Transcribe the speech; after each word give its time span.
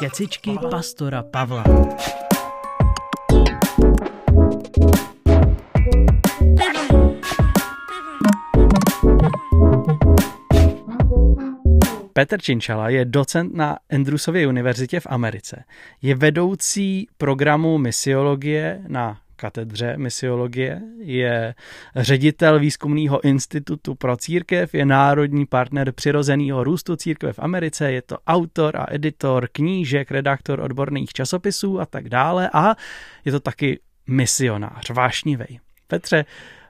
Kecičky 0.00 0.58
pastora 0.70 1.22
Pavla. 1.22 1.64
Petr 12.12 12.40
Činčala 12.40 12.88
je 12.88 13.04
docent 13.04 13.54
na 13.54 13.78
Andrewsově 13.90 14.46
univerzitě 14.46 15.00
v 15.00 15.06
Americe. 15.10 15.64
Je 16.02 16.14
vedoucí 16.14 17.08
programu 17.16 17.78
misiologie 17.78 18.82
na 18.88 19.18
katedře 19.44 19.96
misiologie, 19.96 20.80
je 20.98 21.54
ředitel 21.96 22.58
výzkumného 22.58 23.24
institutu 23.24 23.94
pro 23.94 24.16
církev, 24.16 24.74
je 24.74 24.84
národní 24.86 25.46
partner 25.46 25.92
přirozeného 25.92 26.64
růstu 26.64 26.96
církve 26.96 27.32
v 27.32 27.38
Americe, 27.38 27.92
je 27.92 28.02
to 28.02 28.18
autor 28.26 28.76
a 28.76 28.86
editor 28.88 29.48
knížek, 29.52 30.10
redaktor 30.10 30.60
odborných 30.60 31.12
časopisů 31.12 31.80
a 31.80 31.86
tak 31.86 32.08
dále 32.08 32.50
a 32.52 32.76
je 33.24 33.32
to 33.32 33.40
taky 33.40 33.80
misionář, 34.06 34.90
vášnivý. 34.90 35.60
Petře, 35.88 36.24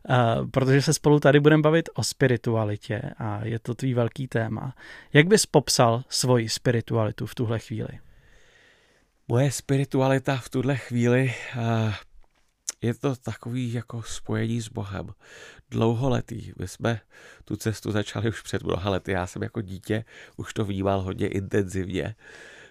Uh, 0.09 0.51
protože 0.51 0.83
se 0.83 0.95
spolu 0.95 1.21
tady 1.21 1.41
budeme 1.41 1.63
bavit 1.63 1.89
o 1.95 2.03
spiritualitě 2.05 3.03
a 3.19 3.41
je 3.45 3.59
to 3.59 3.75
tvý 3.75 3.95
velký 3.95 4.29
téma. 4.29 4.75
Jak 5.13 5.27
bys 5.27 5.47
popsal 5.47 6.05
svoji 6.09 6.49
spiritualitu 6.49 7.27
v 7.27 7.35
tuhle 7.35 7.59
chvíli? 7.59 7.99
Moje 9.29 9.51
spiritualita 9.51 10.37
v 10.37 10.49
tuhle 10.49 10.77
chvíli 10.77 11.33
uh, 11.57 11.95
je 12.85 12.95
to 12.95 13.17
takový 13.17 13.73
jako 13.73 14.03
spojení 14.03 14.61
s 14.61 14.69
Bohem. 14.69 15.09
Dlouholetý. 15.71 16.53
My 16.59 16.69
jsme 16.69 17.01
tu 17.45 17.57
cestu 17.57 17.93
začali 17.93 18.29
už 18.29 18.41
před 18.41 18.63
mnoha 18.63 18.91
lety. 18.91 19.13
Já 19.13 19.27
jsem 19.27 19.43
jako 19.43 19.61
dítě 19.61 20.05
už 20.37 20.55
to 20.55 20.65
vnímal 20.65 21.01
hodně 21.01 21.29
intenzivně. 21.29 22.15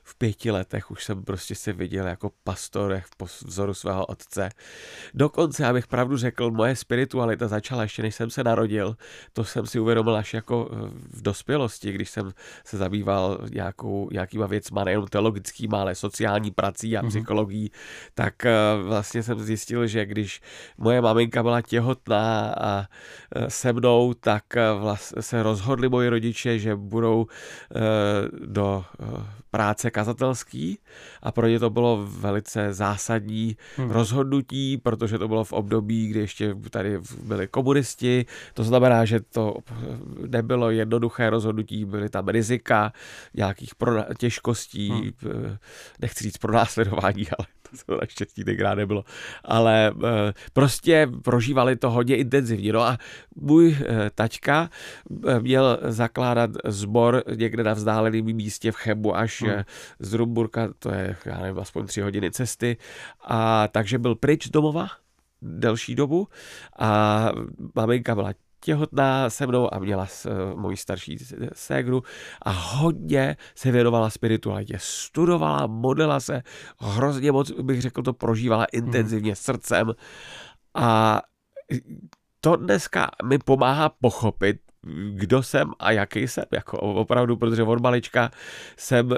V 0.03 0.17
pěti 0.17 0.51
letech 0.51 0.91
už 0.91 1.03
jsem 1.03 1.23
prostě 1.23 1.55
se 1.55 1.73
viděl 1.73 2.07
jako 2.07 2.31
pastor 2.43 3.01
po 3.17 3.25
vzoru 3.45 3.73
svého 3.73 4.05
otce. 4.05 4.49
Dokonce, 5.13 5.65
abych 5.65 5.87
pravdu 5.87 6.17
řekl, 6.17 6.51
moje 6.51 6.75
spiritualita 6.75 7.47
začala 7.47 7.83
ještě 7.83 8.01
než 8.01 8.15
jsem 8.15 8.29
se 8.29 8.43
narodil. 8.43 8.95
To 9.33 9.43
jsem 9.43 9.65
si 9.65 9.79
uvědomil 9.79 10.15
až 10.15 10.33
jako 10.33 10.69
eh, 10.71 10.75
v 11.09 11.21
dospělosti, 11.21 11.91
když 11.91 12.09
jsem 12.09 12.31
se 12.65 12.77
zabýval 12.77 13.39
nějakou, 13.53 14.09
nějakýma 14.11 14.47
věcma, 14.47 14.83
nejenom 14.83 15.07
teologickýma, 15.07 15.81
ale 15.81 15.95
sociální 15.95 16.51
prací 16.51 16.97
a 16.97 17.01
mm-hmm. 17.01 17.09
psychologií, 17.09 17.71
tak 18.13 18.45
eh, 18.45 18.53
vlastně 18.83 19.23
jsem 19.23 19.39
zjistil, 19.39 19.87
že 19.87 20.05
když 20.05 20.41
moje 20.77 21.01
maminka 21.01 21.43
byla 21.43 21.61
těhotná 21.61 22.53
a 22.53 22.85
eh, 23.35 23.49
se 23.49 23.73
mnou, 23.73 24.13
tak 24.13 24.43
vlastně 24.79 25.21
se 25.21 25.43
rozhodli 25.43 25.89
moji 25.89 26.09
rodiče, 26.09 26.59
že 26.59 26.75
budou 26.75 27.27
do 28.45 28.85
práce 29.53 29.91
kazatelský 29.91 30.77
a 31.21 31.31
pro 31.31 31.47
ně 31.47 31.59
to 31.59 31.69
bylo 31.69 32.07
velice 32.09 32.73
zásadní 32.73 33.57
hmm. 33.77 33.91
rozhodnutí, 33.91 34.77
protože 34.77 35.17
to 35.17 35.27
bylo 35.27 35.43
v 35.43 35.53
období, 35.53 36.07
kdy 36.07 36.19
ještě 36.19 36.55
tady 36.69 36.99
byli 37.23 37.47
komunisti, 37.47 38.25
to 38.53 38.63
znamená, 38.63 39.05
že 39.05 39.19
to 39.19 39.57
nebylo 40.27 40.71
jednoduché 40.71 41.29
rozhodnutí, 41.29 41.85
byly 41.85 42.09
tam 42.09 42.27
rizika 42.27 42.93
nějakých 43.33 43.73
těžkostí, 44.17 44.89
hmm. 44.89 45.57
nechci 46.01 46.23
říct 46.23 46.37
pro 46.37 46.53
následování, 46.53 47.27
ale 47.37 47.47
to 47.85 47.97
naštěstí 48.01 48.43
tenkrát 48.43 48.75
nebylo, 48.75 49.05
ale 49.43 49.93
eh, 50.03 50.33
prostě 50.53 51.09
prožívali 51.23 51.75
to 51.75 51.91
hodně 51.91 52.15
intenzivně. 52.15 52.73
No 52.73 52.81
a 52.81 52.97
můj 53.35 53.77
eh, 53.79 54.09
taťka 54.15 54.69
eh, 55.27 55.39
měl 55.39 55.79
zakládat 55.81 56.49
sbor 56.65 57.23
někde 57.35 57.63
na 57.63 57.73
vzdáleném 57.73 58.25
místě 58.25 58.71
v 58.71 58.75
Chebu 58.75 59.15
až 59.15 59.41
hmm. 59.41 59.63
z 59.99 60.13
Rumburka, 60.13 60.69
to 60.79 60.91
je, 60.91 61.15
já 61.25 61.39
nevím, 61.39 61.59
aspoň 61.59 61.87
tři 61.87 62.01
hodiny 62.01 62.31
cesty, 62.31 62.77
a 63.21 63.67
takže 63.67 63.97
byl 63.97 64.15
pryč 64.15 64.49
domova 64.49 64.87
delší 65.41 65.95
dobu 65.95 66.27
a 66.79 67.29
maminka 67.75 68.15
byla 68.15 68.33
těhotná 68.63 69.29
se 69.29 69.47
mnou 69.47 69.73
a 69.73 69.79
měla 69.79 70.05
s, 70.05 70.25
uh, 70.25 70.59
moji 70.59 70.77
starší 70.77 71.17
ségru 71.53 72.03
a 72.41 72.49
hodně 72.51 73.37
se 73.55 73.71
věnovala 73.71 74.09
spiritualitě. 74.09 74.77
Studovala, 74.79 75.67
modela 75.67 76.19
se, 76.19 76.41
hrozně 76.79 77.31
moc, 77.31 77.51
bych 77.51 77.81
řekl, 77.81 78.03
to 78.03 78.13
prožívala 78.13 78.65
intenzivně 78.65 79.31
hmm. 79.31 79.35
srdcem 79.35 79.91
a 80.73 81.21
to 82.41 82.55
dneska 82.55 83.11
mi 83.23 83.37
pomáhá 83.37 83.89
pochopit, 83.89 84.57
kdo 85.09 85.43
jsem 85.43 85.71
a 85.79 85.91
jaký 85.91 86.27
jsem, 86.27 86.43
jako 86.51 86.77
opravdu, 86.79 87.37
protože 87.37 87.63
od 87.63 87.81
malička 87.81 88.31
jsem 88.77 89.11
uh, 89.11 89.17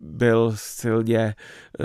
byl 0.00 0.52
silně 0.54 1.34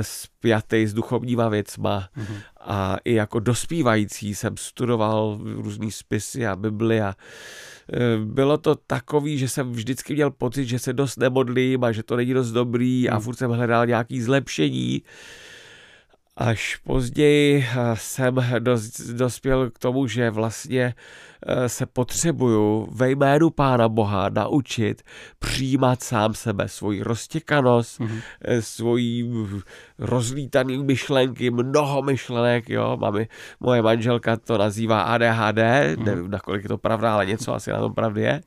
spjatý 0.02 0.88
s 0.88 0.94
duchovníma 0.94 1.50
věcma 1.50 2.09
mm-hmm. 2.18 2.42
a 2.59 2.97
i 3.06 3.14
jako 3.14 3.40
dospívající 3.40 4.36
jsem 4.36 4.58
studoval 4.58 5.40
různý 5.44 5.92
spisy 5.92 6.47
a 6.47 6.56
Bibli 6.56 7.02
a 7.02 7.16
uh, 7.16 8.25
bylo 8.25 8.58
to 8.58 8.75
takový, 8.75 9.38
že 9.38 9.50
jsem 9.50 9.72
vždycky 9.72 10.13
měl 10.13 10.31
pocit, 10.31 10.66
že 10.66 10.80
se 10.80 10.94
dost 10.94 11.18
nemodlím 11.18 11.84
a 11.84 11.92
že 11.92 12.03
to 12.03 12.16
není 12.16 12.34
dost 12.34 12.52
dobrý 12.52 13.08
mm. 13.09 13.16
a 13.16 13.19
furt 13.19 13.36
jsem 13.36 13.52
hledal 13.52 13.86
nějaký 13.86 14.22
zlepšení. 14.22 15.03
Až 16.38 16.75
později 16.75 17.66
eh, 17.72 17.96
jsem 17.96 18.36
dospěl 19.14 19.69
k 19.69 19.80
tomu, 19.80 20.08
že 20.08 20.30
vlastně 20.30 20.94
eh, 21.46 21.69
se 21.69 21.86
potřebuju 21.86 22.88
ve 22.92 23.12
jménu 23.12 23.50
Pána 23.50 23.90
Boha 23.90 24.30
naučit 24.30 25.02
přijímat 25.40 26.03
sám 26.03 26.34
sebe, 26.34 26.68
svoji 26.68 27.03
roztěkanost, 27.03 28.00
mm-hmm. 28.00 28.22
svoji 28.59 29.31
rozlítaný 30.00 30.84
myšlenky, 30.84 31.52
mnoho 31.52 32.02
myšlenek, 32.02 32.69
jo, 32.69 32.98
mami, 32.98 33.28
moje 33.59 33.81
manželka 33.81 34.38
to 34.38 34.58
nazývá 34.58 35.02
ADHD, 35.02 35.58
mm-hmm. 35.58 36.03
nevím, 36.03 36.31
nakolik 36.31 36.63
je 36.63 36.69
to 36.69 36.78
pravda, 36.78 37.13
ale 37.13 37.25
něco 37.25 37.53
asi 37.53 37.72
na 37.72 37.80
tom 37.80 37.94
pravdě 37.94 38.22
je. 38.22 38.42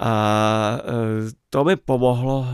A 0.00 0.78
to 1.50 1.64
mi 1.64 1.76
pomohlo 1.76 2.46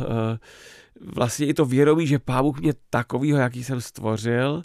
vlastně 1.00 1.46
i 1.46 1.54
to 1.54 1.64
vědomí, 1.64 2.06
že 2.06 2.18
Pán 2.18 2.42
Bůh 2.42 2.60
mě 2.60 2.72
takovýho, 2.90 3.38
jaký 3.38 3.64
jsem 3.64 3.80
stvořil, 3.80 4.62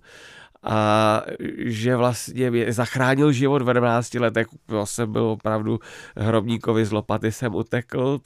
a 0.66 1.22
že 1.58 1.96
vlastně 1.96 2.52
mě 2.52 2.74
zachránil 2.74 3.32
život 3.32 3.62
v 3.62 3.74
12 3.74 4.14
letech. 4.14 4.48
To 4.66 4.86
jsem 4.86 5.12
byl 5.12 5.24
opravdu 5.24 5.80
hrobníkovi 6.18 6.86
z 6.86 6.92
lopaty 6.92 7.32
jsem 7.32 7.56
utekl 7.56 8.20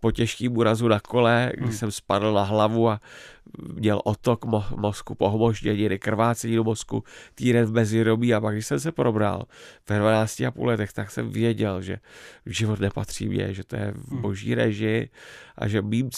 po 0.00 0.12
těžkým 0.12 0.56
úrazu 0.56 0.88
na 0.88 1.00
kole, 1.00 1.52
když 1.54 1.68
hmm. 1.68 1.78
jsem 1.78 1.90
spadl 1.90 2.32
na 2.32 2.42
hlavu 2.42 2.90
a 2.90 3.00
měl 3.72 4.00
otok 4.04 4.44
mo- 4.44 4.76
mozku, 4.76 5.14
pohmoždění, 5.14 5.98
krvácení 5.98 6.56
do 6.56 6.64
mozku, 6.64 7.04
týden 7.34 7.64
v 7.64 7.72
bezvědomí 7.72 8.34
a 8.34 8.40
pak, 8.40 8.54
když 8.54 8.66
jsem 8.66 8.80
se 8.80 8.92
probral 8.92 9.42
ve 9.88 9.98
12 9.98 10.40
a 10.40 10.50
půl 10.50 10.66
letech, 10.66 10.92
tak 10.92 11.10
jsem 11.10 11.30
věděl, 11.30 11.82
že 11.82 11.98
život 12.46 12.80
nepatří 12.80 13.28
mě, 13.28 13.54
že 13.54 13.64
to 13.64 13.76
je 13.76 13.92
v 13.92 14.10
hmm. 14.10 14.20
boží 14.20 14.54
režii 14.54 15.10
a 15.58 15.68
že 15.68 15.82
mým 15.82 16.10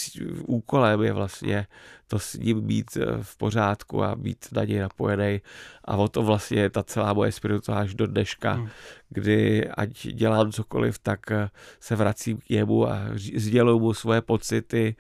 úkolem 0.47 1.03
je 1.03 1.13
vlastně 1.13 1.67
to 2.13 2.19
s 2.19 2.35
ním 2.35 2.61
být 2.61 2.97
eh, 2.97 3.23
v 3.23 3.37
pořádku 3.37 4.05
a 4.05 4.17
být 4.17 4.47
na 4.53 4.65
něj 4.65 4.79
napojený 4.79 5.41
a 5.85 5.97
o 5.97 6.09
to 6.09 6.23
vlastně 6.23 6.61
je 6.61 6.71
ta 6.71 6.83
celá 6.83 7.13
moje 7.13 7.33
spirituálna 7.33 7.83
až 7.83 7.95
do 7.95 8.07
dneška, 8.07 8.53
hmm. 8.53 8.69
kdy 9.09 9.69
ať 9.69 10.07
dělám 10.07 10.53
cokoliv, 10.53 10.99
tak 10.99 11.31
eh, 11.31 11.49
se 11.81 11.97
vracím 11.97 12.37
k 12.37 12.49
němu 12.49 12.89
a 12.89 12.99
sděluju 13.17 13.81
mu 13.81 13.95
svoje 13.95 14.21
pocity, 14.21 14.97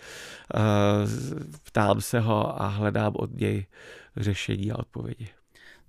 eh, 0.55 0.59
ptám 1.63 2.01
se 2.01 2.12
ho 2.21 2.63
a 2.63 2.69
hledám 2.69 3.13
od 3.17 3.41
něj 3.41 3.67
řešení 4.17 4.73
a 4.73 4.79
odpovědi. 4.79 5.29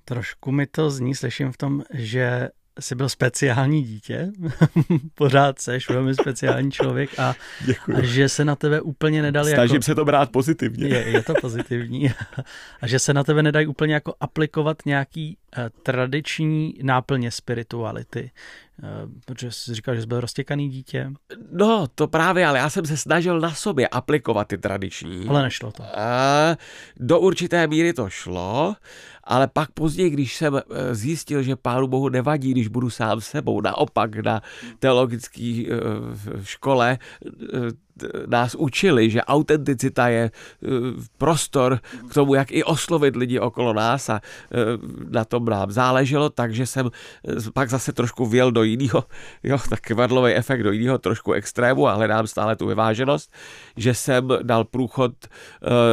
Trošku 0.06 0.52
mi 0.52 0.68
to 0.68 0.90
zní, 0.90 1.16
slyším 1.16 1.52
v 1.52 1.58
tom, 1.58 1.84
že 1.94 2.50
jsi 2.80 2.96
byl 2.96 3.10
speciální 3.10 3.84
dítě, 3.84 4.32
pořád 5.16 5.60
seš 5.60 5.90
velmi 5.90 6.16
speciální 6.16 6.72
člověk 6.72 7.20
a, 7.20 7.36
a 7.96 8.02
že 8.02 8.30
se 8.30 8.46
na 8.46 8.56
tebe 8.56 8.82
úplně 8.82 9.22
nedali 9.22 9.52
Snažím 9.52 9.76
jako... 9.76 9.84
se 9.84 9.96
to 9.96 10.06
brát 10.06 10.32
pozitivně. 10.32 10.88
Je, 10.88 11.10
je 11.10 11.24
to 11.24 11.34
pozitivní. 11.42 12.14
a 12.82 12.88
že 12.88 13.00
se 13.00 13.14
na 13.14 13.24
tebe 13.24 13.44
nedají 13.44 13.68
úplně 13.68 13.94
jako 13.94 14.16
aplikovat 14.20 14.78
nějaký 14.86 15.38
tradiční 15.84 16.74
náplně 16.82 17.32
spirituality. 17.32 18.32
Uh, 18.84 19.12
protože 19.26 19.52
jsi 19.52 19.76
říkal, 19.76 19.96
že 19.96 20.02
jsi 20.02 20.08
byl 20.08 20.22
roztěkaný 20.22 20.70
dítě. 20.70 21.12
No, 21.52 21.88
to 21.96 22.08
právě, 22.08 22.46
ale 22.46 22.60
já 22.60 22.70
jsem 22.70 22.86
se 22.86 22.98
snažil 22.98 23.40
na 23.40 23.54
sobě 23.54 23.88
aplikovat 23.88 24.48
ty 24.48 24.58
tradiční. 24.58 25.28
Ale 25.28 25.44
nešlo 25.44 25.72
to. 25.72 25.84
A 26.00 26.58
do 26.98 27.20
určité 27.20 27.68
míry 27.68 27.94
to 27.94 28.10
šlo, 28.10 28.76
ale 29.24 29.48
pak 29.48 29.72
později, 29.72 30.10
když 30.10 30.36
jsem 30.36 30.56
eh, 30.56 30.96
zjistil, 30.96 31.44
že 31.44 31.56
Pánu 31.56 31.88
Bohu 31.88 32.10
nevadí, 32.10 32.52
když 32.52 32.68
budu 32.68 32.90
sám 32.90 33.22
sebou, 33.22 33.62
naopak 33.62 34.16
na 34.16 34.42
teologické 34.80 35.64
eh, 35.68 35.78
škole, 36.44 36.98
eh, 37.26 37.58
nás 38.28 38.56
učili, 38.56 39.10
že 39.10 39.22
autenticita 39.22 40.08
je 40.08 40.32
prostor 41.18 41.80
k 42.10 42.14
tomu, 42.14 42.36
jak 42.36 42.52
i 42.52 42.64
oslovit 42.64 43.16
lidi 43.16 43.40
okolo 43.40 43.74
nás 43.74 44.10
a 44.10 44.22
na 45.10 45.26
tom 45.26 45.46
nám 45.46 45.72
záleželo, 45.72 46.30
takže 46.30 46.66
jsem 46.66 46.90
pak 47.54 47.70
zase 47.70 47.94
trošku 47.94 48.26
věl 48.26 48.52
do 48.52 48.64
jiného, 48.64 49.04
jo, 49.44 49.58
tak 49.70 49.80
kvadlový 49.80 50.34
efekt 50.34 50.64
do 50.64 50.72
jiného 50.72 50.98
trošku 50.98 51.34
extrému 51.34 51.88
a 51.88 51.94
hledám 51.94 52.28
stále 52.28 52.56
tu 52.56 52.68
vyváženost, 52.68 53.34
že 53.78 53.94
jsem 53.94 54.28
dal 54.44 54.64
průchod 54.64 55.12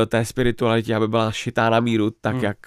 té 0.07 0.25
spiritualitě, 0.25 0.95
aby 0.95 1.09
byla 1.09 1.33
šitá 1.33 1.71
na 1.71 1.81
míru, 1.81 2.11
tak 2.11 2.35
hmm. 2.35 2.45
jak 2.45 2.59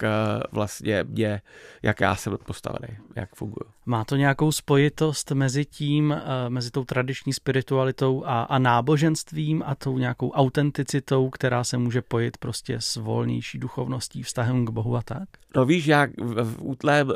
vlastně 0.52 1.04
mě, 1.08 1.40
jak 1.82 2.00
já 2.00 2.16
jsem 2.16 2.36
postavený, 2.46 2.96
jak 3.16 3.34
funguju. 3.34 3.70
Má 3.86 4.04
to 4.04 4.16
nějakou 4.16 4.52
spojitost 4.52 5.30
mezi 5.30 5.64
tím, 5.64 6.16
mezi 6.48 6.70
tou 6.70 6.84
tradiční 6.84 7.32
spiritualitou 7.32 8.24
a, 8.26 8.42
a 8.42 8.58
náboženstvím 8.58 9.23
a 9.64 9.74
tou 9.74 9.98
nějakou 9.98 10.30
autenticitou, 10.30 11.30
která 11.30 11.64
se 11.64 11.78
může 11.78 12.02
pojit 12.02 12.36
prostě 12.38 12.76
s 12.80 12.96
volnější 12.96 13.58
duchovností, 13.58 14.22
vztahem 14.22 14.66
k 14.66 14.70
Bohu 14.70 14.96
a 14.96 15.02
tak? 15.02 15.28
No 15.56 15.64
víš, 15.64 15.86
jak 15.86 16.10
v, 16.20 16.44
v 16.44 16.56
útlém 16.60 17.10
e, 17.10 17.14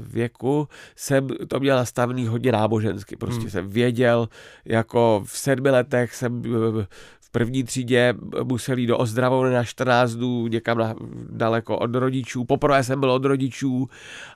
věku 0.00 0.68
jsem 0.96 1.28
to 1.48 1.60
měl 1.60 1.76
nastavený 1.76 2.26
hodně 2.26 2.52
nábožensky. 2.52 3.16
Prostě 3.16 3.40
hmm. 3.40 3.50
jsem 3.50 3.68
věděl, 3.68 4.28
jako 4.64 5.22
v 5.26 5.38
sedmi 5.38 5.70
letech 5.70 6.14
jsem 6.14 6.42
e, 6.44 6.86
v 7.20 7.30
první 7.30 7.64
třídě 7.64 8.14
musel 8.42 8.78
jít 8.78 8.86
do 8.86 8.98
ozdravovny 8.98 9.54
na 9.54 9.64
14 9.64 10.10
dnů 10.10 10.46
někam 10.46 10.78
na, 10.78 10.94
daleko 11.30 11.78
od 11.78 11.94
rodičů. 11.94 12.44
Poprvé 12.44 12.84
jsem 12.84 13.00
byl 13.00 13.10
od 13.10 13.24
rodičů 13.24 13.88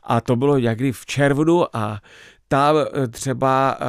a 0.03 0.21
to 0.21 0.37
bylo 0.37 0.59
někdy 0.59 0.93
v 0.93 1.07
červnu 1.07 1.77
a 1.77 2.01
tam 2.53 2.77
eh, 2.77 3.09
třeba 3.09 3.79
uh, 3.81 3.87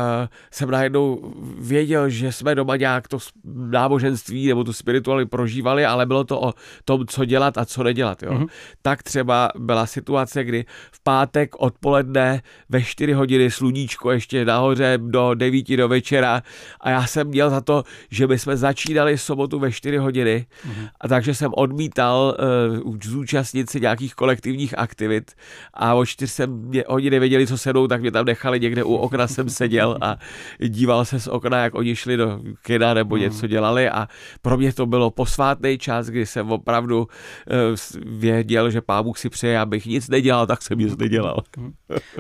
jsem 0.52 0.72
najednou 0.72 1.34
věděl, 1.60 2.10
že 2.10 2.32
jsme 2.32 2.56
doma 2.56 2.76
nějak 2.76 3.08
to 3.08 3.18
náboženství 3.46 4.48
nebo 4.48 4.64
tu 4.64 4.74
spirituali 4.74 5.26
prožívali, 5.26 5.86
ale 5.86 6.06
bylo 6.06 6.24
to 6.24 6.42
o 6.42 6.54
tom, 6.86 7.08
co 7.08 7.26
dělat 7.26 7.58
a 7.58 7.66
co 7.66 7.84
nedělat. 7.84 8.24
Jo. 8.24 8.32
Mm-hmm. 8.32 8.48
Tak 8.82 9.04
třeba 9.04 9.50
byla 9.58 9.86
situace, 9.86 10.44
kdy 10.44 10.66
v 10.92 11.04
pátek 11.04 11.56
odpoledne 11.58 12.42
ve 12.70 12.84
4 12.84 13.14
hodiny 13.14 13.52
sluníčko 13.52 14.12
ještě 14.12 14.46
nahoře 14.46 14.98
do 14.98 15.34
9 15.34 15.78
do 15.78 15.88
večera 15.88 16.44
a 16.82 16.90
já 16.90 17.08
jsem 17.08 17.28
měl 17.28 17.50
za 17.50 17.62
to, 17.62 17.84
že 18.10 18.28
my 18.28 18.40
jsme 18.40 18.58
začínali 18.58 19.18
sobotu 19.18 19.60
ve 19.60 19.72
4 19.72 19.98
hodiny 19.98 20.46
mm-hmm. 20.68 20.90
a 21.02 21.08
takže 21.08 21.34
jsem 21.36 21.52
odmítal 21.54 22.38
uh, 22.86 22.98
zúčastnit 23.04 23.70
se 23.70 23.80
nějakých 23.80 24.16
kolektivních 24.16 24.78
aktivit 24.78 25.32
a 25.74 25.94
o 25.94 26.06
4 26.06 26.32
jsem 26.32 26.50
mě, 26.52 26.86
oni 26.86 27.10
nevěděli, 27.10 27.48
co 27.48 27.58
se 27.58 27.74
mnou, 27.74 27.88
tak 27.88 28.02
mě 28.02 28.12
tam 28.12 28.26
nechali 28.26 28.51
nechali 28.52 28.60
někde 28.60 28.84
u 28.84 28.96
okna, 28.96 29.28
jsem 29.28 29.50
seděl 29.50 29.98
a 30.02 30.18
díval 30.60 31.06
se 31.06 31.20
z 31.20 31.28
okna, 31.28 31.64
jak 31.64 31.76
oni 31.76 31.96
šli 31.96 32.18
do 32.18 32.40
kina 32.62 32.94
nebo 32.94 33.16
hmm. 33.16 33.24
něco 33.24 33.48
dělali 33.48 33.90
a 33.90 34.08
pro 34.42 34.58
mě 34.58 34.74
to 34.74 34.86
bylo 34.86 35.12
posvátný 35.12 35.78
čas, 35.78 36.08
kdy 36.08 36.26
jsem 36.26 36.52
opravdu 36.52 37.08
uh, 37.08 38.20
věděl, 38.20 38.70
že 38.72 38.82
pán 38.82 39.04
Bůh 39.04 39.18
si 39.18 39.30
přeje, 39.30 39.60
abych 39.60 39.86
nic 39.86 40.10
nedělal, 40.10 40.48
tak 40.48 40.62
jsem 40.62 40.80
nic 40.80 40.98
nedělal. 40.98 41.44
Hmm. 41.58 41.74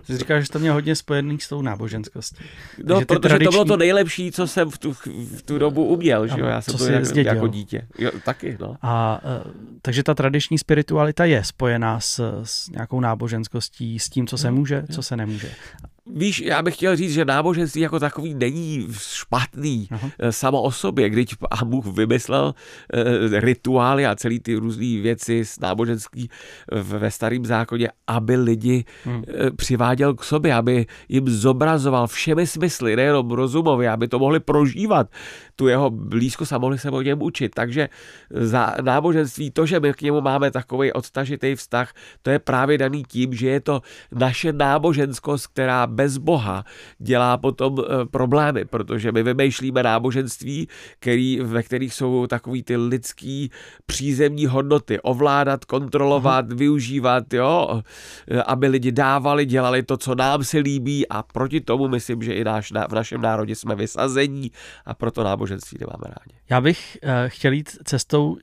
Ty 0.07 0.17
říkáš, 0.17 0.43
že 0.43 0.49
to 0.49 0.59
mě 0.59 0.71
hodně 0.71 0.95
spojený 0.95 1.39
s 1.39 1.49
tou 1.49 1.61
náboženskostí. 1.61 2.43
No, 2.83 3.01
protože 3.01 3.19
tradiční... 3.19 3.45
to 3.45 3.51
bylo 3.51 3.65
to 3.65 3.77
nejlepší, 3.77 4.31
co 4.31 4.47
jsem 4.47 4.69
v 4.69 4.77
tu, 4.77 4.93
v 4.93 5.41
tu 5.45 5.57
dobu 5.57 5.85
uměl, 5.85 6.27
že 6.27 6.39
jo? 6.39 6.45
já 6.45 6.61
jsem 6.61 6.77
to 6.77 6.85
jako, 6.85 7.19
jako 7.19 7.47
dítě. 7.47 7.87
Jo, 7.97 8.11
taky, 8.25 8.57
no. 8.59 8.75
A, 8.81 9.21
uh, 9.45 9.51
takže 9.81 10.03
ta 10.03 10.13
tradiční 10.13 10.57
spiritualita 10.57 11.25
je 11.25 11.43
spojená 11.43 11.99
s, 11.99 12.41
s 12.43 12.69
nějakou 12.69 12.99
náboženskostí, 12.99 13.99
s 13.99 14.09
tím, 14.09 14.27
co 14.27 14.37
se 14.37 14.51
může, 14.51 14.83
co 14.91 15.03
se 15.03 15.17
nemůže. 15.17 15.51
Víš, 16.05 16.39
já 16.41 16.61
bych 16.61 16.75
chtěl 16.75 16.95
říct, 16.95 17.13
že 17.13 17.25
náboženství 17.25 17.81
jako 17.81 17.99
takový 17.99 18.33
není 18.33 18.87
špatný 18.91 19.87
uh-huh. 19.91 20.29
samo 20.29 20.61
o 20.61 20.71
sobě, 20.71 21.09
když 21.09 21.33
pán 21.33 21.69
Bůh 21.69 21.85
vymyslel 21.85 22.53
uh, 22.53 23.39
rituály 23.39 24.05
a 24.05 24.15
celý 24.15 24.39
ty 24.39 24.55
různé 24.55 25.01
věci 25.01 25.45
z 25.45 25.59
náboženství 25.59 26.29
ve 26.71 27.11
starém 27.11 27.45
zákoně, 27.45 27.89
aby 28.07 28.35
lidi 28.35 28.85
uh, 29.05 29.13
přiváděl 29.55 30.13
k 30.13 30.23
sobě, 30.23 30.53
aby 30.53 30.85
jim 31.09 31.29
zobrazoval 31.29 32.07
všemi 32.07 32.47
smysly, 32.47 32.95
nejenom 32.95 33.31
rozumově, 33.31 33.89
aby 33.89 34.07
to 34.07 34.19
mohli 34.19 34.39
prožívat, 34.39 35.07
tu 35.61 35.67
jeho 35.67 35.89
blízkost 35.89 36.53
a 36.53 36.57
mohli 36.57 36.77
se 36.77 36.89
o 36.89 37.01
něm 37.01 37.21
učit. 37.21 37.53
Takže 37.55 37.89
za 38.29 38.73
náboženství, 38.81 39.51
to, 39.51 39.65
že 39.65 39.79
my 39.79 39.93
k 39.93 40.01
němu 40.01 40.21
máme 40.21 40.51
takový 40.51 40.93
odtažitý 40.93 41.55
vztah, 41.55 41.93
to 42.21 42.29
je 42.29 42.39
právě 42.39 42.77
daný 42.77 43.03
tím, 43.03 43.33
že 43.33 43.49
je 43.49 43.61
to 43.61 43.81
naše 44.09 44.53
náboženskost, 44.53 45.47
která 45.47 45.87
bez 45.87 46.17
Boha 46.17 46.65
dělá 46.97 47.37
potom 47.37 47.77
eh, 47.77 48.05
problémy, 48.05 48.65
protože 48.65 49.11
my 49.11 49.23
vymýšlíme 49.23 49.83
náboženství, 49.83 50.67
který, 50.99 51.39
ve 51.43 51.63
kterých 51.63 51.93
jsou 51.93 52.27
takový 52.27 52.63
ty 52.63 52.77
lidský 52.77 53.51
přízemní 53.85 54.45
hodnoty, 54.45 54.97
ovládat, 55.01 55.65
kontrolovat, 55.65 56.45
Aha. 56.49 56.55
využívat, 56.57 57.33
jo, 57.33 57.81
aby 58.45 58.67
lidi 58.67 58.91
dávali, 58.91 59.45
dělali 59.45 59.83
to, 59.83 59.97
co 59.97 60.15
nám 60.15 60.43
se 60.43 60.57
líbí 60.57 61.07
a 61.07 61.23
proti 61.23 61.61
tomu 61.61 61.87
myslím, 61.87 62.23
že 62.23 62.33
i 62.33 62.43
náš, 62.43 62.71
v 62.89 62.93
našem 62.93 63.21
národě 63.21 63.55
jsme 63.55 63.75
vysazení 63.75 64.51
a 64.85 64.93
proto 64.93 65.23
náboženství 65.23 65.50
nemáme 65.79 66.03
rádi. 66.03 66.41
Já 66.49 66.61
bych 66.61 66.97
uh, 67.03 67.09
chtěl 67.27 67.53
jít 67.53 67.77
cestou 67.83 68.37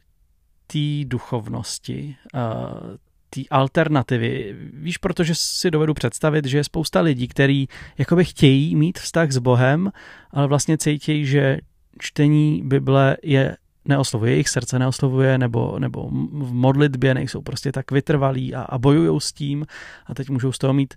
té 0.66 1.04
duchovnosti, 1.04 2.16
uh, 2.34 2.96
té 3.30 3.40
alternativy. 3.50 4.56
Víš, 4.72 4.98
protože 4.98 5.34
si 5.34 5.70
dovedu 5.70 5.94
představit, 5.94 6.44
že 6.44 6.58
je 6.58 6.64
spousta 6.64 7.00
lidí, 7.00 7.28
kteří 7.28 7.68
jakoby 7.98 8.24
chtějí 8.24 8.76
mít 8.76 8.98
vztah 8.98 9.30
s 9.30 9.38
Bohem, 9.38 9.92
ale 10.30 10.46
vlastně 10.46 10.78
cítí, 10.78 11.26
že 11.26 11.58
čtení 11.98 12.62
Bible 12.64 13.16
je 13.22 13.56
neoslovuje, 13.84 14.32
jejich 14.32 14.48
srdce 14.48 14.78
neoslovuje, 14.78 15.38
nebo, 15.38 15.78
nebo 15.78 16.08
v 16.32 16.52
modlitbě 16.52 17.14
nejsou 17.14 17.42
prostě 17.42 17.72
tak 17.72 17.90
vytrvalí 17.90 18.54
a, 18.54 18.62
a 18.62 18.78
bojují 18.78 19.20
s 19.20 19.32
tím 19.32 19.66
a 20.06 20.14
teď 20.14 20.30
můžou 20.30 20.52
z 20.52 20.58
toho 20.58 20.72
mít 20.72 20.94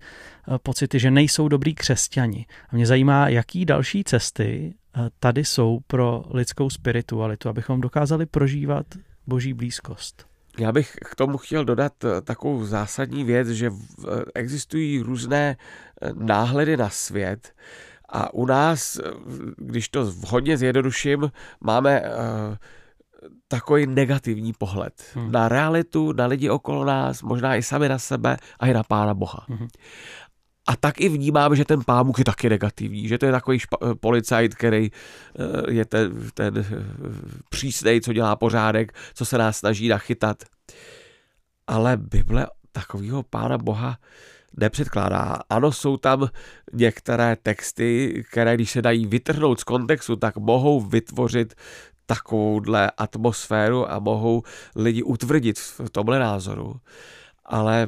uh, 0.47 0.57
pocity, 0.63 0.99
že 0.99 1.11
nejsou 1.11 1.47
dobrý 1.47 1.75
křesťani. 1.75 2.45
A 2.69 2.75
mě 2.75 2.85
zajímá, 2.85 3.29
jaký 3.29 3.65
další 3.65 4.03
cesty 4.03 4.73
tady 5.19 5.45
jsou 5.45 5.79
pro 5.87 6.23
lidskou 6.29 6.69
spiritualitu, 6.69 7.49
abychom 7.49 7.81
dokázali 7.81 8.25
prožívat 8.25 8.85
boží 9.27 9.53
blízkost. 9.53 10.31
Já 10.59 10.71
bych 10.71 10.95
k 11.11 11.15
tomu 11.15 11.37
chtěl 11.37 11.65
dodat 11.65 12.03
eh, 12.03 12.21
takovou 12.21 12.65
zásadní 12.65 13.23
věc, 13.23 13.47
že 13.47 13.67
eh, 13.71 14.07
existují 14.35 14.99
různé 14.99 15.57
eh, 16.01 16.09
náhledy 16.13 16.77
na 16.77 16.89
svět 16.89 17.53
a 18.09 18.33
u 18.33 18.45
nás, 18.45 18.99
když 19.57 19.89
to 19.89 20.13
hodně 20.27 20.57
zjednoduším, 20.57 21.31
máme 21.61 22.01
takový 23.47 23.87
negativní 23.87 24.53
pohled 24.53 24.93
hmm. 25.13 25.31
na 25.31 25.49
realitu, 25.49 26.13
na 26.13 26.25
lidi 26.25 26.49
okolo 26.49 26.85
nás, 26.85 27.21
možná 27.21 27.55
i 27.55 27.63
sami 27.63 27.89
na 27.89 27.99
sebe 27.99 28.37
a 28.59 28.67
i 28.67 28.73
na 28.73 28.83
Pána 28.83 29.13
Boha. 29.13 29.45
Hmm. 29.49 29.67
A 30.67 30.75
tak 30.75 31.01
i 31.01 31.09
vnímám, 31.09 31.55
že 31.55 31.65
ten 31.65 31.83
pámuk 31.83 32.19
je 32.19 32.25
taky 32.25 32.49
negativní, 32.49 33.07
že 33.07 33.17
to 33.17 33.25
je 33.25 33.31
takový 33.31 33.57
špa- 33.57 33.95
policajt, 33.95 34.55
který 34.55 34.91
uh, 34.91 35.73
je 35.73 35.85
ten, 35.85 36.29
ten 36.33 36.57
uh, 36.57 36.65
přísnej, 37.49 38.01
co 38.01 38.13
dělá 38.13 38.35
pořádek, 38.35 38.93
co 39.13 39.25
se 39.25 39.37
nás 39.37 39.57
snaží 39.57 39.87
nachytat. 39.87 40.43
Ale 41.67 41.97
Bible 41.97 42.47
takového 42.71 43.23
pána 43.23 43.57
Boha 43.57 43.97
nepředkládá. 44.57 45.39
Ano, 45.49 45.71
jsou 45.71 45.97
tam 45.97 46.29
některé 46.73 47.37
texty, 47.43 48.23
které 48.29 48.55
když 48.55 48.71
se 48.71 48.81
dají 48.81 49.05
vytrhnout 49.05 49.59
z 49.59 49.63
kontextu, 49.63 50.15
tak 50.15 50.37
mohou 50.37 50.81
vytvořit 50.81 51.53
takovouhle 52.05 52.91
atmosféru 52.97 53.91
a 53.91 53.99
mohou 53.99 54.43
lidi 54.75 55.03
utvrdit 55.03 55.59
v 55.59 55.89
tomhle 55.91 56.19
názoru. 56.19 56.75
Ale 57.45 57.87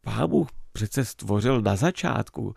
Pán 0.00 0.30
Bůh 0.30 0.48
přece 0.72 1.04
stvořil 1.04 1.62
na 1.62 1.76
začátku, 1.76 2.54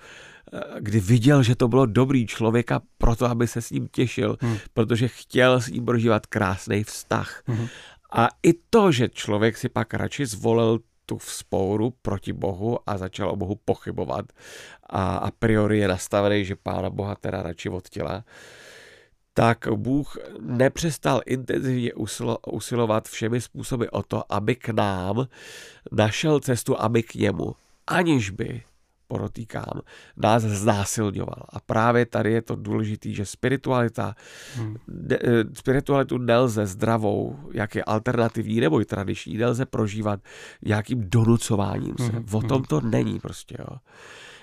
eh, 0.53 0.60
kdy 0.79 1.00
viděl, 1.00 1.43
že 1.43 1.55
to 1.55 1.67
bylo 1.67 1.86
dobrý 1.86 2.27
člověka 2.27 2.81
proto, 2.98 3.25
aby 3.25 3.48
se 3.48 3.62
s 3.62 3.72
ním 3.72 3.88
těšil, 3.88 4.38
hmm. 4.41 4.57
protože 4.74 5.07
chtěl 5.07 5.62
s 5.62 5.67
ním 5.67 5.86
prožívat 5.86 6.25
krásný 6.25 6.84
vztah. 6.84 7.41
Hmm. 7.45 7.67
A 8.13 8.27
i 8.43 8.53
to, 8.69 8.91
že 8.91 9.10
člověk 9.10 9.57
si 9.57 9.69
pak 9.69 9.93
radši 9.93 10.25
zvolil 10.25 10.79
tu 11.05 11.17
vzpouru 11.17 11.93
proti 12.01 12.34
Bohu 12.34 12.79
a 12.89 12.98
začal 12.98 13.29
o 13.29 13.36
Bohu 13.36 13.55
pochybovat 13.65 14.25
a 14.89 15.17
a 15.17 15.31
priori 15.31 15.79
je 15.79 15.88
nastavený, 15.88 16.45
že 16.45 16.55
Pána 16.55 16.89
Boha 16.89 17.15
teda 17.15 17.43
radši 17.43 17.69
od 17.69 17.89
těla, 17.89 18.24
tak 19.34 19.67
Bůh 19.75 20.17
nepřestal 20.39 21.22
intenzivně 21.25 21.91
usilovat 22.48 23.07
všemi 23.07 23.41
způsoby 23.41 23.86
o 23.91 24.03
to, 24.03 24.34
aby 24.34 24.55
k 24.55 24.69
nám 24.69 25.27
našel 25.91 26.39
cestu, 26.39 26.81
aby 26.81 27.03
k 27.03 27.15
němu 27.15 27.55
aniž 27.88 28.30
by 28.30 28.63
porotýkám, 29.08 29.82
nás 30.18 30.44
znásilňoval. 30.44 31.46
A 31.50 31.60
právě 31.60 32.06
tady 32.06 32.32
je 32.32 32.42
to 32.42 32.56
důležité, 32.56 33.10
že 33.10 33.25
spiritualita, 33.25 34.15
hmm. 34.56 34.75
ne, 34.88 35.18
eh, 35.22 35.44
spiritualitu 35.54 36.18
nelze 36.18 36.65
zdravou, 36.65 37.39
jak 37.54 37.75
je 37.75 37.84
alternativní 37.84 38.60
nebo 38.60 38.82
i 38.82 38.86
tradiční, 38.86 39.38
nelze 39.38 39.65
prožívat 39.65 40.20
nějakým 40.65 41.10
donucováním 41.10 41.96
se. 41.98 42.12
Hmm. 42.12 42.25
O 42.32 42.42
tom 42.42 42.58
hmm. 42.58 42.65
to 42.65 42.82
není 42.82 43.20
prostě. 43.20 43.56
Jo. 43.60 43.77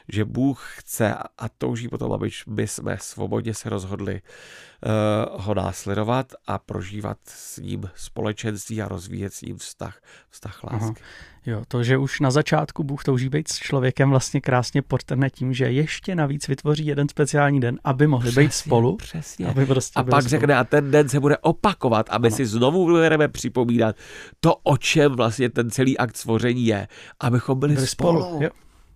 Že 0.08 0.24
Bůh 0.24 0.74
chce 0.76 1.14
a 1.38 1.48
touží 1.58 1.88
potom, 1.88 2.12
aby 2.12 2.30
my 2.46 2.68
jsme 2.68 2.96
svobodně 3.00 3.54
se 3.54 3.68
rozhodli 3.68 4.20
uh, 4.20 5.44
ho 5.44 5.54
následovat 5.54 6.32
a 6.46 6.58
prožívat 6.58 7.18
s 7.24 7.58
ním 7.58 7.90
společenství 7.94 8.82
a 8.82 8.88
rozvíjet 8.88 9.34
s 9.34 9.42
ním 9.42 9.58
vztah, 9.58 10.00
vztah 10.30 10.64
lásky. 10.64 11.02
Aha. 11.02 11.32
Jo, 11.46 11.62
to, 11.68 11.82
že 11.82 11.98
už 11.98 12.20
na 12.20 12.30
začátku 12.30 12.84
Bůh 12.84 13.04
touží 13.04 13.28
být 13.28 13.48
s 13.48 13.56
člověkem 13.56 14.10
vlastně 14.10 14.40
krásně 14.40 14.82
podtrhne 14.82 15.30
tím, 15.30 15.52
že 15.52 15.64
ještě 15.64 16.14
navíc 16.14 16.48
vytvoří 16.48 16.86
jeden 16.86 17.08
speciální 17.08 17.60
den, 17.60 17.78
aby 17.84 18.06
mohli 18.06 18.30
přesně, 18.30 18.42
být 18.42 18.54
spolu. 18.54 18.96
Přesně. 18.96 19.46
Aby 19.46 19.66
prostě 19.66 20.00
a 20.00 20.02
pak 20.02 20.22
spolu. 20.22 20.30
řekne, 20.30 20.56
a 20.56 20.64
ten 20.64 20.90
den 20.90 21.08
se 21.08 21.20
bude 21.20 21.38
opakovat 21.38 22.06
a 22.10 22.18
my 22.18 22.28
ano. 22.28 22.36
si 22.36 22.46
znovu 22.46 22.84
budeme 22.84 23.28
připomínat 23.28 23.96
to, 24.40 24.54
o 24.62 24.76
čem 24.76 25.12
vlastně 25.12 25.50
ten 25.50 25.70
celý 25.70 25.98
akt 25.98 26.16
stvoření 26.16 26.66
je, 26.66 26.88
abychom 27.20 27.58
byli, 27.58 27.74
byli 27.74 27.86
spolu. 27.86 28.22
spolu. 28.22 28.42
Jo. 28.42 28.50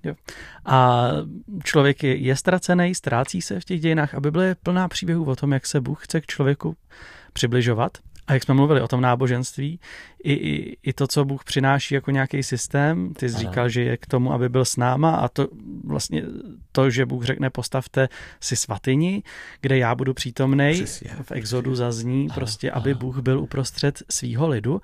Jo. 0.07 0.15
A 0.65 1.09
člověk 1.65 2.03
je, 2.03 2.17
je 2.17 2.37
ztracený, 2.37 2.95
ztrácí 2.95 3.43
se 3.43 3.61
v 3.61 3.65
těch 3.65 3.81
dějinách 3.81 4.15
a 4.15 4.21
Bible 4.21 4.47
je 4.47 4.55
plná 4.55 4.89
příběhů 4.89 5.25
o 5.25 5.37
tom, 5.37 5.53
jak 5.53 5.67
se 5.67 5.81
Bůh 5.81 6.05
chce 6.05 6.21
k 6.21 6.27
člověku 6.27 6.77
přibližovat. 7.33 7.99
A 8.27 8.35
jak 8.35 8.43
jsme 8.43 8.55
mluvili 8.55 8.81
o 8.81 8.89
tom 8.89 9.01
náboženství, 9.01 9.81
i, 10.23 10.33
i, 10.33 10.77
i 10.83 10.93
to, 10.93 11.07
co 11.07 11.25
Bůh 11.25 11.45
přináší 11.45 11.95
jako 11.95 12.11
nějaký 12.11 12.43
systém, 12.43 13.15
ty 13.15 13.29
jsi 13.29 13.39
říkal, 13.39 13.69
že 13.69 13.83
je 13.83 13.97
k 13.97 14.07
tomu, 14.07 14.33
aby 14.33 14.49
byl 14.49 14.65
s 14.65 14.77
náma 14.77 15.17
a 15.17 15.29
to 15.29 15.49
vlastně 15.85 16.23
to, 16.73 16.91
že 16.91 17.07
Bůh 17.07 17.25
řekne 17.25 17.51
postavte 17.51 18.09
si 18.41 18.57
svatyni, 18.57 19.23
kde 19.61 19.79
já 19.79 19.95
budu 19.95 20.15
přítomnej, 20.15 20.87
v 21.23 21.33
exodu 21.33 21.75
zazní 21.75 22.27
ano, 22.27 22.35
prostě, 22.35 22.71
aby 22.71 22.91
ano. 22.91 22.99
Bůh 22.99 23.19
byl 23.19 23.41
uprostřed 23.41 24.03
svýho 24.11 24.49
lidu. 24.49 24.81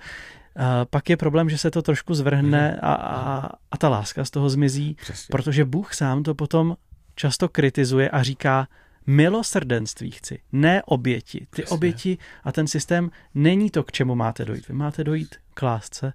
A 0.56 0.85
pak 0.85 1.11
je 1.11 1.16
problém, 1.16 1.50
že 1.50 1.59
se 1.59 1.71
to 1.71 1.82
trošku 1.82 2.14
zvrhne 2.14 2.68
mhm. 2.68 2.78
a, 2.82 2.94
a, 2.94 3.50
a 3.71 3.76
ta 3.78 3.88
láska 3.88 4.25
z 4.25 4.30
toho 4.30 4.50
zmizí, 4.50 4.94
Přesně. 4.94 5.32
protože 5.32 5.64
Bůh 5.64 5.94
sám 5.94 6.23
to 6.23 6.35
potom 6.35 6.76
často 7.14 7.49
kritizuje 7.49 8.11
a 8.11 8.23
říká, 8.23 8.68
milosrdenství 9.06 10.11
chci, 10.11 10.38
ne 10.52 10.82
oběti. 10.82 11.38
Ty 11.38 11.47
Přesně. 11.62 11.75
oběti 11.75 12.18
a 12.44 12.52
ten 12.52 12.66
systém 12.66 13.11
není 13.35 13.71
to, 13.71 13.82
k 13.85 13.92
čemu 13.92 14.14
máte 14.14 14.44
dojít. 14.44 14.68
Vy 14.68 14.75
máte 14.75 15.04
dojít 15.04 15.37
k 15.54 15.62
lásce, 15.62 16.12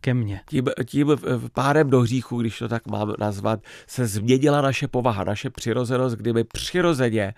ke 0.00 0.14
mně. 0.14 0.40
Tím, 0.48 0.64
tím 0.84 1.08
pádem 1.52 1.90
do 1.90 2.00
hříchu, 2.00 2.40
když 2.40 2.58
to 2.58 2.68
tak 2.68 2.86
mám 2.86 3.14
nazvat, 3.18 3.60
se 3.86 4.06
změnila 4.06 4.60
naše 4.60 4.88
povaha, 4.88 5.24
naše 5.24 5.50
přirozenost, 5.50 6.16
kdy 6.16 6.32
my 6.32 6.44
přirozeně 6.44 7.34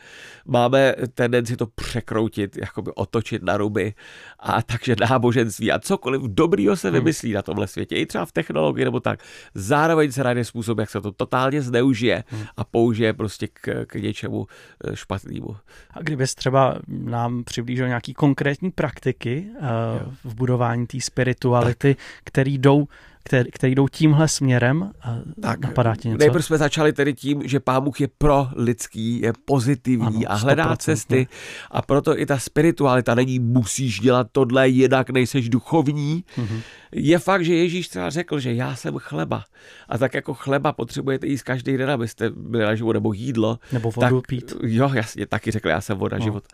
máme 0.46 0.94
tendenci 1.14 1.56
to 1.56 1.66
překroutit, 1.66 2.56
jakoby 2.56 2.90
otočit 2.94 3.42
na 3.42 3.56
ruby 3.56 3.94
a 4.38 4.62
takže 4.62 4.96
náboženství 5.00 5.72
a 5.72 5.78
cokoliv 5.78 6.22
dobrýho 6.22 6.76
se 6.76 6.88
hmm. 6.88 6.98
vymyslí 6.98 7.28
hmm. 7.28 7.34
na 7.34 7.42
tomhle 7.42 7.66
světě, 7.66 7.96
i 7.96 8.06
třeba 8.06 8.24
v 8.24 8.32
technologii 8.32 8.84
nebo 8.84 9.00
tak, 9.00 9.20
zároveň 9.54 10.12
se 10.12 10.24
najde 10.24 10.44
způsob, 10.44 10.78
jak 10.78 10.90
se 10.90 11.00
to 11.00 11.12
totálně 11.12 11.62
zneužije 11.62 12.24
hmm. 12.26 12.44
a 12.56 12.64
použije 12.64 13.12
prostě 13.12 13.48
k, 13.48 13.86
k 13.86 13.94
něčemu 13.94 14.46
eh, 14.84 14.96
špatnému. 14.96 15.56
A 15.90 16.02
kdybys 16.02 16.34
třeba 16.34 16.78
nám 16.88 17.44
přiblížil 17.44 17.88
nějaký 17.88 18.14
konkrétní 18.14 18.70
praktiky 18.70 19.46
uh, 19.50 19.66
v 20.24 20.34
budování 20.34 20.86
té 20.86 21.00
spirituality, 21.00 21.94
tak. 21.94 22.04
který 22.24 22.51
který 22.52 22.58
jdou 22.58 22.88
který, 23.24 23.50
který 23.50 23.74
jdou 23.74 23.88
tímhle 23.88 24.28
směrem 24.28 24.90
a 25.02 25.16
tak, 25.42 25.60
napadá 25.60 25.96
ti 25.96 26.08
něco? 26.08 26.18
Nejprve 26.18 26.42
jsme 26.42 26.58
začali 26.58 26.92
tedy 26.92 27.14
tím, 27.14 27.42
že 27.44 27.60
Pán 27.60 27.84
Bůh 27.84 28.00
je 28.00 28.08
pro 28.18 28.48
lidský, 28.56 29.20
je 29.20 29.32
pozitivní 29.44 30.26
ano, 30.26 30.32
a 30.32 30.34
hledá 30.34 30.76
cesty 30.76 31.26
a 31.70 31.82
proto 31.82 32.18
i 32.18 32.26
ta 32.26 32.38
spiritualita 32.38 33.14
není 33.14 33.38
musíš 33.38 34.00
dělat 34.00 34.26
tohle, 34.32 34.68
jinak 34.68 35.10
nejseš 35.10 35.48
duchovní. 35.48 36.24
Mm-hmm. 36.38 36.60
Je 36.94 37.18
fakt, 37.18 37.44
že 37.44 37.54
Ježíš 37.54 37.88
třeba 37.88 38.10
řekl, 38.10 38.40
že 38.40 38.54
já 38.54 38.76
jsem 38.76 38.98
chleba 38.98 39.44
a 39.88 39.98
tak 39.98 40.14
jako 40.14 40.34
chleba 40.34 40.72
potřebujete 40.72 41.26
jíst 41.26 41.42
každý 41.42 41.76
den, 41.76 41.90
abyste 41.90 42.30
byli 42.30 42.64
na 42.64 42.74
život, 42.74 42.92
nebo 42.92 43.12
jídlo. 43.12 43.58
Nebo 43.72 43.90
vodu 43.90 44.20
tak, 44.20 44.26
pít. 44.26 44.54
Jo, 44.62 44.90
jasně, 44.94 45.26
taky 45.26 45.50
řekl, 45.50 45.68
já 45.68 45.80
jsem 45.80 45.98
voda, 45.98 46.18
no. 46.18 46.24
život. 46.24 46.44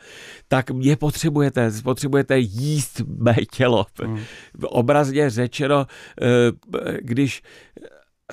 Tak 0.48 0.70
mě 0.70 0.96
potřebujete, 0.96 1.70
potřebujete 1.82 2.38
jíst 2.38 3.00
mé 3.06 3.36
tělo. 3.52 3.86
Mm. 4.06 4.18
Obrazně 4.62 5.30
řečeno, 5.30 5.86
eh, 6.22 6.26
když 7.02 7.42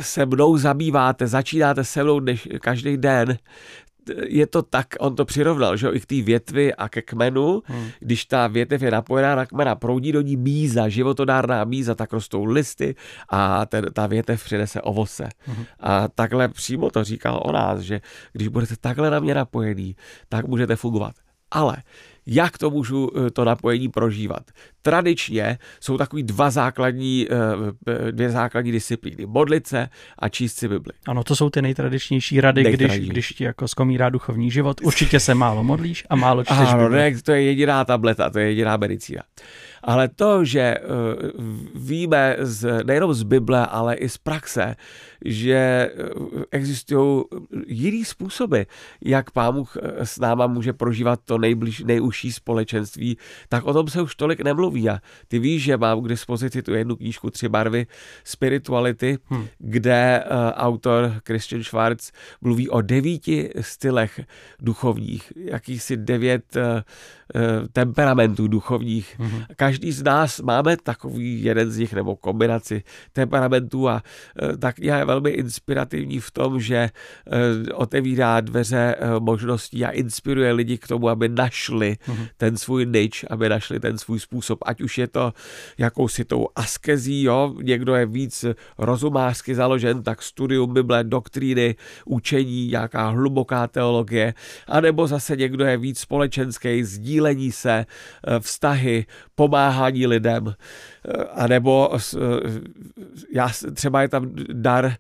se 0.02 0.26
mnou 0.26 0.58
zabýváte, 0.58 1.28
začínáte 1.28 1.84
se 1.84 2.04
mnou 2.04 2.20
dneš, 2.20 2.48
každý 2.62 2.98
den, 2.98 3.38
je 4.26 4.48
to 4.48 4.62
tak, 4.62 4.88
on 5.00 5.16
to 5.16 5.26
přirovnal, 5.26 5.78
že 5.78 5.86
jo, 5.86 5.94
i 5.94 6.00
k 6.00 6.06
té 6.06 6.22
větvi 6.22 6.74
a 6.74 6.90
ke 6.90 7.02
kmenu, 7.02 7.62
hmm. 7.66 7.88
když 8.00 8.26
ta 8.26 8.48
větev 8.48 8.82
je 8.82 8.92
napojená 8.92 9.36
na 9.36 9.46
kmena, 9.46 9.76
proudí 9.76 10.12
do 10.12 10.22
ní 10.22 10.38
míza, 10.38 10.90
životodárná 10.90 11.64
míza, 11.64 11.96
tak 11.96 12.14
rostou 12.14 12.44
listy 12.44 12.96
a 13.30 13.66
ten, 13.66 13.86
ta 13.94 14.08
větev 14.08 14.44
přinese 14.44 14.82
ovoce. 14.82 15.30
Hmm. 15.40 15.66
A 15.80 16.08
takhle 16.08 16.48
přímo 16.48 16.90
to 16.90 17.04
říkal 17.04 17.42
o 17.46 17.52
nás, 17.52 17.80
že 17.80 18.02
když 18.34 18.48
budete 18.48 18.76
takhle 18.82 19.10
na 19.10 19.20
mě 19.20 19.34
napojený, 19.34 19.96
tak 20.30 20.48
můžete 20.48 20.76
fungovat. 20.76 21.16
Ale 21.52 21.78
jak 22.28 22.58
to 22.58 22.70
můžu 22.70 23.12
eh, 23.16 23.32
to 23.32 23.46
napojení 23.46 23.90
prožívat. 23.90 24.44
Tradičně 24.82 25.58
jsou 25.80 25.98
takový 25.98 26.24
dva 26.24 26.50
základní, 26.50 27.28
eh, 27.30 27.36
eh, 28.08 28.12
dvě 28.12 28.30
základní 28.30 28.72
disciplíny. 28.72 29.26
Modlit 29.26 29.68
se 29.68 29.90
a 30.20 30.30
číst 30.30 30.58
si 30.58 30.68
Bibli. 30.68 30.94
Ano, 31.08 31.24
to 31.24 31.36
jsou 31.36 31.50
ty 31.50 31.62
nejtradičnější 31.62 32.42
rady, 32.42 32.64
když, 32.64 33.10
když 33.10 33.30
ti 33.30 33.44
jako 33.44 33.68
zkomírá 33.68 34.10
duchovní 34.10 34.52
život. 34.52 34.82
Určitě 34.84 35.20
se 35.20 35.34
málo 35.34 35.64
modlíš 35.64 36.06
a 36.10 36.16
málo 36.16 36.44
čteš 36.44 36.58
Ano, 36.58 36.90
ne, 36.90 37.22
to 37.22 37.32
je 37.32 37.42
jediná 37.42 37.86
tableta, 37.86 38.30
to 38.30 38.40
je 38.40 38.48
jediná 38.48 38.78
medicína. 38.78 39.22
Ale 39.84 40.08
to, 40.08 40.46
že 40.46 40.76
víme 41.76 42.36
z, 42.40 42.84
nejenom 42.84 43.14
z 43.14 43.24
Bible, 43.24 43.68
ale 43.68 43.96
i 43.96 44.10
z 44.10 44.18
praxe, 44.18 44.76
že 45.26 45.90
existují 46.52 47.24
jiný 47.68 48.06
způsoby, 48.06 48.62
jak 49.02 49.32
Pán 49.32 49.54
Bůh 49.54 49.78
s 50.04 50.20
náma 50.20 50.48
může 50.48 50.74
prožívat 50.74 51.20
to 51.26 51.38
nejbliž, 51.38 51.84
nejužší 52.16 52.32
společenství, 52.32 53.18
tak 53.50 53.66
o 53.66 53.74
tom 53.74 53.88
se 53.88 54.02
už 54.02 54.16
tolik 54.16 54.42
nemluví. 54.42 54.90
A 54.90 55.00
ty 55.28 55.40
víš, 55.40 55.64
že 55.64 55.78
mám 55.78 56.04
k 56.04 56.08
dispozici 56.08 56.62
tu 56.62 56.74
jednu 56.74 56.96
knížku 56.96 57.30
Tři 57.30 57.50
barvy 57.50 57.88
spirituality, 58.24 59.18
hmm. 59.26 59.48
kde 59.60 60.24
uh, 60.24 60.52
autor 60.56 61.22
Christian 61.26 61.64
Schwartz 61.64 62.12
mluví 62.42 62.70
o 62.70 62.82
devíti 62.82 63.50
stylech 63.62 64.22
duchovních, 64.60 65.34
jakýchsi 65.36 65.98
devět 65.98 66.56
uh, 66.56 66.62
temperamentů 67.74 68.48
duchovních. 68.48 69.16
Hmm. 69.20 69.44
Každý 69.56 69.92
z 69.92 70.04
nás 70.04 70.40
máme 70.40 70.78
takový 70.78 71.44
jeden 71.44 71.72
z 71.72 71.78
nich 71.78 71.94
nebo 71.94 72.16
kombinaci 72.16 72.84
temperamentů 73.14 73.90
a 73.90 74.04
uh, 74.42 74.58
tak 74.58 74.80
je 74.80 75.06
velmi 75.06 75.30
inspirativní 75.30 76.20
v 76.20 76.32
tom, 76.32 76.60
že 76.60 76.90
uh, 76.90 77.34
otevírá 77.74 78.42
dveře 78.42 78.96
uh, 78.96 79.24
možností 79.24 79.86
a 79.86 79.90
inspiruje 79.90 80.52
lidi 80.52 80.78
k 80.78 80.88
tomu, 80.88 81.10
aby 81.10 81.30
našli 81.30 81.98
mm-hmm. 82.08 82.28
ten 82.38 82.58
svůj 82.58 82.86
nič, 82.86 83.26
aby 83.30 83.50
našli 83.50 83.80
ten 83.80 83.98
svůj 83.98 84.20
způsob, 84.20 84.60
ať 84.66 84.82
už 84.82 84.98
je 84.98 85.08
to 85.08 85.34
jakousi 85.78 86.26
tou 86.26 86.48
askezí, 86.56 87.24
jo, 87.24 87.56
někdo 87.62 87.96
je 87.96 88.06
víc 88.06 88.46
rozumářsky 88.78 89.56
založen, 89.56 90.04
tak 90.04 90.22
studium 90.22 90.74
Bible, 90.74 91.04
doktríny, 91.04 91.76
učení, 92.06 92.68
nějaká 92.68 93.10
hluboká 93.10 93.68
teologie, 93.68 94.34
anebo 94.68 95.08
zase 95.08 95.36
někdo 95.36 95.66
je 95.66 95.78
víc 95.78 96.00
společenský, 96.00 96.84
sdílení 96.84 97.52
se, 97.52 97.86
eh, 98.28 98.40
vztahy, 98.40 99.06
pomáhání 99.36 100.08
lidem, 100.08 100.54
eh, 100.54 101.24
anebo 101.24 101.90
eh, 101.94 102.20
já, 103.34 103.50
třeba 103.74 104.02
je 104.02 104.08
tam 104.08 104.32
dar 104.54 104.94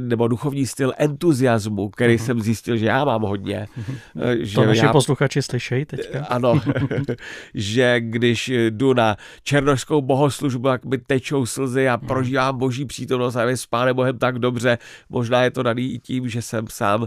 nebo 0.00 0.28
duchovní 0.28 0.66
styl 0.66 0.92
entuziasmu, 0.98 1.88
který 1.88 2.16
uh-huh. 2.16 2.24
jsem 2.24 2.40
zjistil, 2.40 2.76
že 2.76 2.86
já 2.86 3.04
mám 3.04 3.22
hodně. 3.22 3.66
Uh-huh. 3.78 3.96
Že 4.40 4.54
to 4.54 4.66
naši 4.66 4.84
já... 4.84 4.92
posluchači 4.92 5.42
slyšejí 5.42 5.84
teďka. 5.84 6.24
Ano, 6.24 6.47
že 7.54 8.00
když 8.00 8.48
jdu 8.48 8.94
na 8.94 9.16
černožskou 9.42 10.02
bohoslužbu, 10.02 10.68
jak 10.68 10.84
mi 10.84 10.98
tečou 10.98 11.46
slzy 11.46 11.88
a 11.88 11.96
mhm. 11.96 12.06
prožívám 12.06 12.58
boží 12.58 12.84
přítomnost 12.84 13.36
a 13.36 13.42
je 13.42 13.56
s 13.56 13.66
pánem 13.66 13.96
Bohem 13.96 14.18
tak 14.18 14.38
dobře, 14.38 14.78
možná 15.08 15.42
je 15.42 15.50
to 15.50 15.62
daný 15.62 15.94
i 15.94 15.98
tím, 15.98 16.28
že 16.28 16.42
jsem 16.42 16.66
sám 16.68 17.00
uh, 17.00 17.06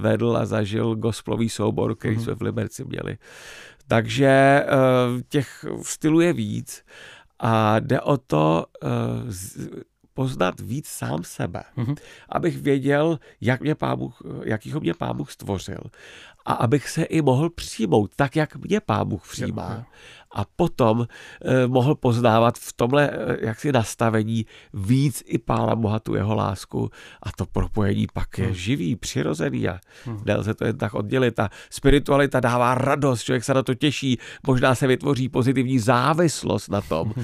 vedl 0.00 0.36
a 0.36 0.46
zažil 0.46 0.96
gospelový 0.96 1.48
soubor, 1.48 1.94
který 1.94 2.16
uh-huh. 2.16 2.24
jsme 2.24 2.34
v 2.34 2.42
Liberci 2.42 2.84
měli. 2.84 3.16
Takže 3.88 4.64
uh, 4.66 5.20
těch 5.28 5.64
stylů 5.82 6.20
je 6.20 6.32
víc 6.32 6.84
a 7.38 7.80
jde 7.80 8.00
o 8.00 8.16
to 8.16 8.66
uh, 8.82 8.90
poznat 10.18 10.60
víc 10.60 10.86
sám 10.88 11.24
sebe, 11.24 11.62
mm-hmm. 11.76 11.96
abych 12.28 12.58
věděl, 12.58 13.18
jak 13.40 13.60
mě 13.60 13.74
pán 13.74 13.98
Bůh, 13.98 14.22
jakýho 14.44 14.80
mě 14.80 14.94
pán 14.94 15.16
Bůh 15.16 15.32
stvořil 15.32 15.78
a 16.46 16.52
abych 16.52 16.88
se 16.88 17.02
i 17.02 17.22
mohl 17.22 17.50
přijmout 17.50 18.10
tak, 18.16 18.36
jak 18.36 18.56
mě 18.56 18.80
pán 18.80 19.08
Bůh 19.08 19.22
přijímá. 19.32 19.86
A 20.32 20.44
potom 20.56 21.06
eh, 21.06 21.66
mohl 21.66 21.94
poznávat 21.94 22.58
v 22.58 22.72
tomhle 22.72 23.10
eh, 23.10 23.36
jaksi 23.46 23.72
nastavení 23.72 24.46
víc 24.74 25.22
i 25.26 25.38
pána 25.38 25.76
Boha 25.76 25.98
tu 25.98 26.14
jeho 26.14 26.34
lásku 26.34 26.90
a 27.22 27.32
to 27.32 27.46
propojení 27.46 28.06
pak 28.12 28.38
je 28.38 28.46
hmm. 28.46 28.54
živý, 28.54 28.96
přirozený 28.96 29.68
a 29.68 29.80
hmm. 30.04 30.22
nelze 30.24 30.54
to 30.54 30.64
jen 30.64 30.78
tak 30.78 30.94
oddělit. 30.94 31.40
A 31.40 31.50
spiritualita 31.70 32.40
dává 32.40 32.74
radost, 32.74 33.22
člověk 33.22 33.44
se 33.44 33.54
na 33.54 33.62
to 33.62 33.74
těší, 33.74 34.18
možná 34.46 34.74
se 34.74 34.86
vytvoří 34.86 35.28
pozitivní 35.28 35.78
závislost 35.78 36.68
na 36.68 36.80
tom. 36.80 37.12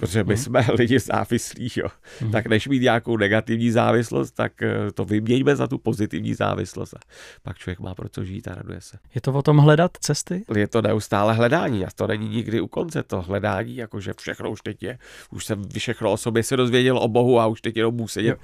Protože 0.00 0.24
my 0.24 0.34
hmm. 0.34 0.42
jsme 0.42 0.66
lidi 0.78 0.98
závislí, 0.98 1.68
jo. 1.76 1.88
Hmm. 2.20 2.30
Tak 2.30 2.46
než 2.46 2.68
mít 2.68 2.82
nějakou 2.82 3.16
negativní 3.16 3.70
závislost, 3.70 4.30
tak 4.30 4.62
eh, 4.62 4.92
to 4.94 5.04
vyměňme 5.04 5.56
za 5.56 5.66
tu 5.66 5.78
pozitivní 5.78 6.34
závislost. 6.34 6.94
A 6.94 6.98
pak 7.42 7.58
člověk 7.58 7.80
má 7.80 7.94
pro 7.94 8.08
co 8.08 8.24
žít 8.24 8.48
a 8.48 8.54
raduje 8.54 8.80
se. 8.80 8.98
Je 9.14 9.20
to 9.20 9.32
o 9.32 9.42
tom 9.42 9.58
hledat 9.58 9.90
cesty? 10.00 10.44
Je 10.56 10.68
to 10.68 10.82
neustále 10.82 11.34
hledání 11.34 11.84
a 11.84 11.88
to 11.94 12.06
není 12.06 12.28
nikdy 12.28 12.60
u 12.60 12.66
konce 12.66 13.02
to 13.02 13.22
hledání, 13.22 13.76
jakože 13.76 14.12
všechno 14.18 14.50
už 14.50 14.60
teď 14.60 14.82
je. 14.82 14.98
Už 15.30 15.44
jsem 15.44 15.62
všechno 15.78 16.12
o 16.12 16.16
sobě 16.16 16.42
se 16.42 16.56
dozvěděl 16.56 16.98
o 16.98 17.08
Bohu 17.08 17.40
a 17.40 17.46
už 17.46 17.60
teď 17.60 17.76
jenom 17.76 17.94
musím 17.94 18.08
sedět. 18.08 18.38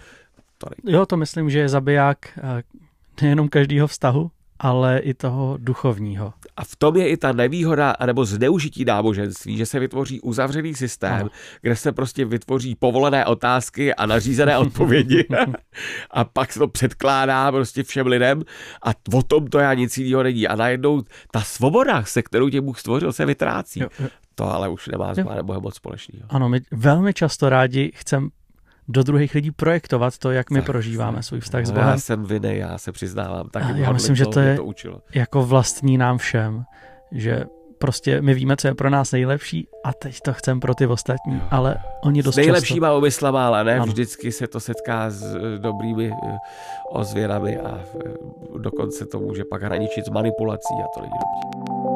To 0.59 0.67
jo, 0.85 1.07
to 1.07 1.17
myslím, 1.17 1.51
že 1.51 1.59
je 1.59 1.69
zabiják 1.69 2.39
eh, 2.39 2.63
nejenom 3.23 3.49
každého 3.49 3.87
vztahu, 3.87 4.31
ale 4.59 4.99
i 4.99 5.15
toho 5.15 5.57
duchovního. 5.61 6.33
A 6.57 6.65
v 6.65 6.77
tom 6.77 6.97
je 6.97 7.09
i 7.09 7.17
ta 7.17 7.33
nevýhoda 7.33 7.95
nebo 8.07 8.25
zneužití 8.25 8.85
náboženství, 8.85 9.57
že 9.57 9.67
se 9.67 9.81
vytvoří 9.81 10.21
uzavřený 10.21 10.75
systém, 10.75 11.13
ano. 11.13 11.31
kde 11.63 11.77
se 11.77 11.93
prostě 11.93 12.25
vytvoří 12.25 12.75
povolené 12.75 13.27
otázky 13.27 13.95
a 13.95 14.07
nařízené 14.07 14.59
odpovědi 14.67 15.25
a 16.11 16.25
pak 16.25 16.53
se 16.53 16.59
to 16.59 16.69
předkládá 16.69 17.53
prostě 17.53 17.83
všem 17.83 18.07
lidem 18.07 18.43
a 18.83 18.91
o 19.15 19.23
tom 19.23 19.47
to 19.47 19.59
já 19.59 19.75
nic 19.75 19.99
jiného 19.99 20.23
není. 20.23 20.49
A 20.49 20.57
najednou 20.57 21.03
ta 21.31 21.41
svoboda, 21.41 22.05
se 22.05 22.23
kterou 22.23 22.49
tě 22.49 22.61
Bůh 22.61 22.81
stvořil, 22.81 23.13
se 23.13 23.27
vytrácí. 23.27 23.81
Jo, 23.81 23.89
jo. 23.99 24.09
To 24.35 24.55
ale 24.55 24.69
už 24.69 24.89
nemá 24.89 25.15
s 25.15 25.25
Pánem 25.25 25.47
Bohem 25.47 25.63
moc 25.63 25.75
společného. 25.75 26.27
Ano, 26.29 26.49
my 26.49 26.61
velmi 26.71 27.15
často 27.15 27.49
rádi 27.49 27.93
chceme 27.95 28.29
do 28.89 29.03
druhých 29.03 29.35
lidí 29.35 29.51
projektovat 29.51 30.19
to, 30.19 30.31
jak 30.31 30.51
my 30.51 30.59
tak, 30.59 30.67
prožíváme 30.67 31.23
svůj 31.23 31.41
vztah 31.41 31.67
s 31.67 31.71
Bohem. 31.71 31.89
Já 31.89 31.99
jsem 31.99 32.25
viny, 32.25 32.59
já 32.59 32.79
se 32.79 32.93
přiznávám. 32.93 33.49
Tak 33.49 33.77
já 33.77 33.93
myslím, 33.93 34.17
že 34.17 34.27
to 34.27 34.41
je 34.41 34.57
to 34.57 34.65
učilo. 34.65 35.01
jako 35.15 35.47
vlastní 35.47 35.99
nám 35.99 36.19
všem, 36.19 36.65
že 37.13 37.45
prostě 37.79 38.23
my 38.23 38.35
víme, 38.35 38.57
co 38.57 38.69
je 38.69 38.75
pro 38.75 38.91
nás 38.91 39.13
nejlepší 39.13 39.69
a 39.85 39.93
teď 39.93 40.21
to 40.21 40.33
chceme 40.33 40.61
pro 40.61 40.75
ty 40.75 40.87
ostatní, 40.87 41.35
jo. 41.35 41.41
ale 41.51 41.77
oni 42.05 42.23
dost 42.23 42.37
Nejlepšíma 42.37 42.87
často... 42.87 42.99
umyslama, 42.99 43.47
ale 43.47 43.65
ne 43.65 43.75
ano. 43.75 43.87
vždycky 43.87 44.33
se 44.33 44.47
to 44.47 44.61
setká 44.61 45.11
s 45.11 45.37
eh, 45.37 45.59
dobrými 45.59 46.11
eh, 46.11 46.37
ozvěnami 46.93 47.59
a 47.59 47.81
eh, 48.07 48.11
dokonce 48.59 49.07
to 49.07 49.21
může 49.21 49.45
pak 49.45 49.63
hraničit 49.63 50.07
s 50.07 50.09
manipulací 50.09 50.75
a 50.85 50.87
to 50.95 51.01
není 51.01 51.13
dobrý. 51.13 51.96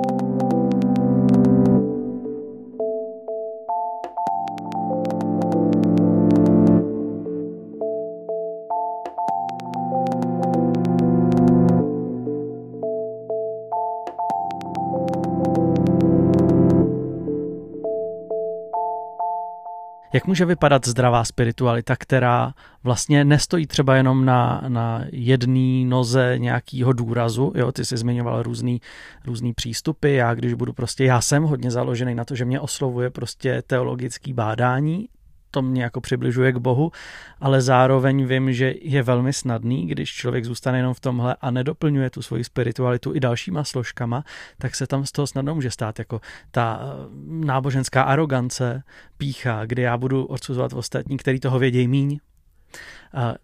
Jak 20.20 20.26
může 20.26 20.44
vypadat 20.44 20.86
zdravá 20.86 21.24
spiritualita, 21.24 21.96
která 21.96 22.54
vlastně 22.82 23.24
nestojí 23.24 23.66
třeba 23.66 23.96
jenom 23.96 24.24
na, 24.24 24.64
na 24.68 25.04
jedné 25.12 25.84
noze 25.84 26.34
nějakého 26.38 26.92
důrazu, 26.92 27.52
jo, 27.54 27.72
ty 27.72 27.84
jsi 27.84 27.96
zmiňoval 27.96 28.42
různý, 28.42 28.80
různý 29.26 29.52
přístupy, 29.52 30.14
já 30.14 30.34
když 30.34 30.54
budu 30.54 30.72
prostě, 30.72 31.04
já 31.04 31.20
jsem 31.20 31.42
hodně 31.42 31.70
založený 31.70 32.14
na 32.14 32.24
to, 32.24 32.34
že 32.34 32.44
mě 32.44 32.60
oslovuje 32.60 33.10
prostě 33.10 33.62
teologický 33.66 34.32
bádání, 34.32 35.08
to 35.50 35.62
mě 35.62 35.82
jako 35.82 36.00
přibližuje 36.00 36.52
k 36.52 36.56
Bohu, 36.56 36.92
ale 37.40 37.60
zároveň 37.60 38.26
vím, 38.26 38.52
že 38.52 38.74
je 38.82 39.02
velmi 39.02 39.32
snadný, 39.32 39.86
když 39.86 40.12
člověk 40.12 40.44
zůstane 40.44 40.78
jenom 40.78 40.94
v 40.94 41.00
tomhle 41.00 41.36
a 41.40 41.50
nedoplňuje 41.50 42.10
tu 42.10 42.22
svoji 42.22 42.44
spiritualitu 42.44 43.14
i 43.14 43.20
dalšíma 43.20 43.64
složkama, 43.64 44.24
tak 44.58 44.74
se 44.74 44.86
tam 44.86 45.06
z 45.06 45.12
toho 45.12 45.26
snadno 45.26 45.54
může 45.54 45.70
stát 45.70 45.98
jako 45.98 46.20
ta 46.50 46.80
eh, 46.82 47.08
náboženská 47.26 48.02
arogance, 48.02 48.82
pícha, 49.18 49.66
kdy 49.66 49.82
já 49.82 49.96
budu 49.96 50.24
odsuzovat 50.24 50.72
ostatní, 50.72 51.16
který 51.16 51.40
toho 51.40 51.58
vědějí 51.58 51.88
míň. 51.88 52.18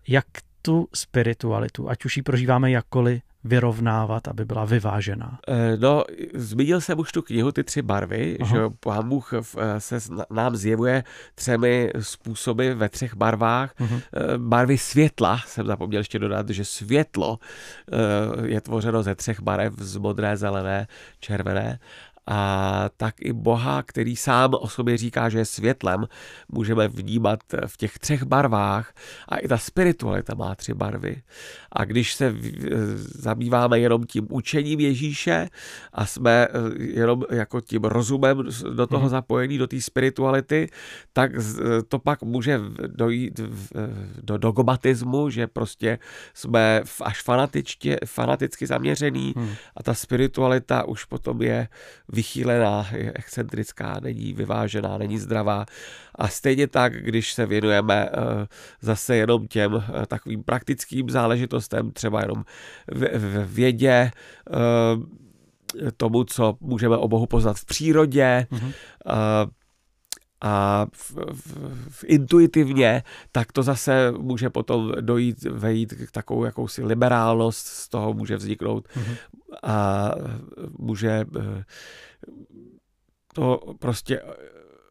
Jak 0.08 0.26
tu 0.62 0.88
spiritualitu, 0.94 1.88
ať 1.88 2.04
už 2.04 2.16
ji 2.16 2.22
prožíváme 2.22 2.70
jakkoliv, 2.70 3.22
vyrovnávat, 3.46 4.28
aby 4.28 4.44
byla 4.44 4.64
vyvážená? 4.64 5.38
Eh, 5.48 5.76
no, 5.76 6.04
zmínil 6.34 6.80
jsem 6.80 6.98
už 6.98 7.12
tu 7.12 7.22
knihu 7.22 7.52
Ty 7.52 7.64
tři 7.64 7.82
barvy, 7.82 8.38
Aha. 8.40 8.50
že 8.50 8.62
pán 8.80 9.08
Bůh 9.08 9.32
eh, 9.32 9.80
se 9.80 9.98
nám 10.30 10.56
zjevuje 10.56 11.04
třemi 11.34 11.90
způsoby 12.00 12.70
ve 12.70 12.88
třech 12.88 13.14
barvách. 13.14 13.74
Uh-huh. 13.80 14.00
Barvy 14.36 14.78
světla, 14.78 15.40
jsem 15.46 15.66
zapomněl 15.66 16.00
ještě 16.00 16.18
dodat, 16.18 16.48
že 16.48 16.64
světlo 16.64 17.38
je 18.44 18.60
tvořeno 18.60 19.02
ze 19.02 19.14
třech 19.14 19.40
barev, 19.40 19.74
z 19.78 19.96
modré, 19.96 20.36
zelené, 20.36 20.86
červené 21.20 21.78
a 22.26 22.90
tak 22.96 23.14
i 23.20 23.32
Boha, 23.32 23.82
který 23.82 24.16
sám 24.16 24.50
o 24.54 24.68
sobě 24.68 24.96
říká, 24.96 25.28
že 25.28 25.38
je 25.38 25.44
světlem, 25.44 26.06
můžeme 26.48 26.88
vnímat 26.88 27.40
v 27.66 27.76
těch 27.76 27.98
třech 27.98 28.22
barvách 28.22 28.94
a 29.28 29.36
i 29.36 29.48
ta 29.48 29.58
spiritualita 29.58 30.34
má 30.34 30.54
tři 30.54 30.74
barvy. 30.74 31.22
A 31.72 31.84
když 31.84 32.14
se 32.14 32.34
zabýváme 32.98 33.78
jenom 33.78 34.04
tím 34.04 34.26
učením 34.30 34.80
Ježíše 34.80 35.48
a 35.92 36.06
jsme 36.06 36.46
eh, 36.50 36.50
jenom 36.78 37.22
jako 37.30 37.60
tím 37.60 37.84
rozumem 37.84 38.42
do 38.74 38.86
toho 38.86 39.02
mhm. 39.02 39.10
zapojení, 39.10 39.58
do 39.58 39.66
té 39.66 39.80
spirituality, 39.80 40.68
tak 41.12 41.30
to 41.88 41.98
pak 41.98 42.22
může 42.22 42.60
dojít 42.86 43.40
do 44.22 44.38
dogmatismu, 44.38 45.30
že 45.30 45.46
prostě 45.46 45.98
jsme 46.34 46.82
až 47.02 47.22
fanatičtě, 47.22 47.98
fanaticky 48.04 48.66
zaměřený 48.66 49.34
hmm. 49.36 49.50
a 49.76 49.82
ta 49.82 49.94
spiritualita 49.94 50.84
už 50.84 51.04
potom 51.04 51.42
je 51.42 51.68
vychýlená, 52.16 52.86
je 52.92 53.12
excentrická, 53.14 54.00
není 54.00 54.32
vyvážená, 54.32 54.98
není 54.98 55.18
zdravá. 55.18 55.66
A 56.14 56.28
stejně 56.28 56.66
tak, 56.66 56.92
když 56.92 57.32
se 57.32 57.46
věnujeme 57.46 58.08
eh, 58.08 58.46
zase 58.80 59.16
jenom 59.16 59.48
těm 59.48 59.76
eh, 59.76 60.06
takovým 60.06 60.44
praktickým 60.44 61.10
záležitostem, 61.10 61.90
třeba 61.90 62.20
jenom 62.20 62.44
v 62.92 63.44
vědě, 63.44 64.10
eh, 64.10 64.12
tomu, 65.96 66.24
co 66.24 66.56
můžeme 66.60 66.96
o 66.96 67.08
Bohu 67.08 67.26
poznat 67.26 67.56
v 67.56 67.64
přírodě, 67.64 68.46
mm-hmm. 68.50 68.72
a 70.40 70.86
v, 70.92 71.10
v, 71.32 71.42
v, 71.90 72.04
intuitivně, 72.06 73.02
tak 73.32 73.52
to 73.52 73.62
zase 73.62 74.12
může 74.18 74.50
potom 74.50 74.92
dojít, 75.00 75.42
vejít 75.42 75.92
k 75.92 76.10
takovou 76.10 76.44
jakousi 76.44 76.84
liberálnost, 76.84 77.66
z 77.66 77.88
toho 77.88 78.12
může 78.12 78.36
vzniknout 78.36 78.88
mm-hmm. 78.88 79.16
a 79.62 80.10
může 80.78 81.24
to 83.34 83.74
prostě 83.78 84.22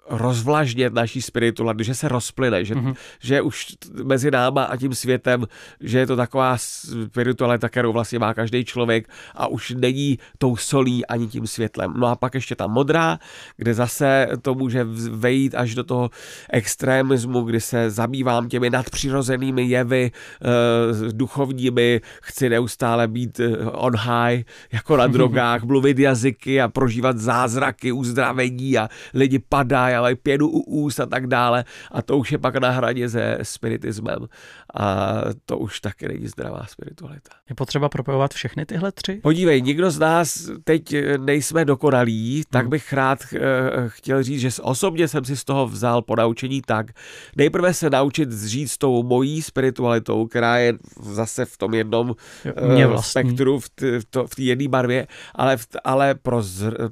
rozvlažnět 0.09 0.93
naší 0.93 1.21
spiritualitu, 1.21 1.83
že 1.83 1.95
se 1.95 2.07
rozplyne, 2.07 2.65
že, 2.65 2.75
mm-hmm. 2.75 2.95
že 3.19 3.41
už 3.41 3.65
mezi 4.03 4.31
náma 4.31 4.63
a 4.63 4.77
tím 4.77 4.95
světem, 4.95 5.45
že 5.79 5.99
je 5.99 6.07
to 6.07 6.15
taková 6.15 6.57
spiritualita, 6.57 7.69
kterou 7.69 7.93
vlastně 7.93 8.19
má 8.19 8.33
každý 8.33 8.65
člověk 8.65 9.09
a 9.35 9.47
už 9.47 9.71
není 9.77 10.19
tou 10.37 10.57
solí 10.57 11.05
ani 11.05 11.27
tím 11.27 11.47
světlem. 11.47 11.93
No 11.97 12.07
a 12.07 12.15
pak 12.15 12.33
ještě 12.33 12.55
ta 12.55 12.67
modrá, 12.67 13.19
kde 13.57 13.73
zase 13.73 14.27
to 14.41 14.55
může 14.55 14.83
vejít 15.09 15.55
až 15.55 15.75
do 15.75 15.83
toho 15.83 16.09
extremismu, 16.49 17.41
kdy 17.41 17.61
se 17.61 17.89
zabývám 17.89 18.49
těmi 18.49 18.69
nadpřirozenými 18.69 19.63
jevy, 19.63 20.11
uh, 20.11 21.11
duchovními, 21.11 22.01
chci 22.21 22.49
neustále 22.49 23.07
být 23.07 23.39
uh, 23.39 23.45
on 23.71 23.95
high, 23.95 24.43
jako 24.71 24.97
na 24.97 25.07
drogách, 25.15 25.63
mluvit 25.63 25.99
jazyky 25.99 26.61
a 26.61 26.67
prožívat 26.67 27.17
zázraky, 27.17 27.91
uzdravení 27.91 28.77
a 28.77 28.89
lidi 29.13 29.39
padají 29.39 29.94
a 29.95 30.01
mají 30.01 30.15
pěnu 30.15 30.47
u 30.47 30.59
úst 30.59 30.99
a 30.99 31.05
tak 31.05 31.27
dále. 31.27 31.65
A 31.91 32.01
to 32.01 32.17
už 32.17 32.31
je 32.31 32.37
pak 32.37 32.55
na 32.55 32.69
hraně 32.69 33.09
se 33.09 33.37
spiritismem. 33.43 34.27
A 34.73 35.15
to 35.45 35.57
už 35.57 35.79
taky 35.79 36.07
není 36.07 36.27
zdravá 36.27 36.65
spiritualita. 36.67 37.29
Je 37.49 37.55
potřeba 37.55 37.89
propojovat 37.89 38.33
všechny 38.33 38.65
tyhle 38.65 38.91
tři? 38.91 39.19
Podívej, 39.23 39.61
nikdo 39.61 39.91
z 39.91 39.99
nás 39.99 40.49
teď 40.63 40.95
nejsme 41.17 41.65
dokonalí, 41.65 42.43
tak 42.49 42.61
hmm. 42.61 42.69
bych 42.69 42.93
rád 42.93 43.19
eh, 43.33 43.39
chtěl 43.87 44.23
říct, 44.23 44.39
že 44.39 44.49
osobně 44.61 45.07
jsem 45.07 45.25
si 45.25 45.37
z 45.37 45.43
toho 45.43 45.67
vzal 45.67 46.01
po 46.01 46.15
naučení 46.15 46.61
tak, 46.61 46.87
nejprve 47.35 47.73
se 47.73 47.89
naučit 47.89 48.31
zžít 48.31 48.71
s 48.71 48.77
tou 48.77 49.03
mojí 49.03 49.41
spiritualitou, 49.41 50.27
která 50.27 50.57
je 50.57 50.73
zase 51.01 51.45
v 51.45 51.57
tom 51.57 51.73
jednom 51.73 52.09
uh, 52.09 53.01
spektru, 53.01 53.59
v, 53.59 53.69
t, 53.69 54.01
v 54.25 54.35
té 54.35 54.41
jedné 54.41 54.67
barvě, 54.67 55.07
ale, 55.35 55.57
v, 55.57 55.67
ale 55.83 56.15
pro 56.15 56.41
zr, 56.41 56.89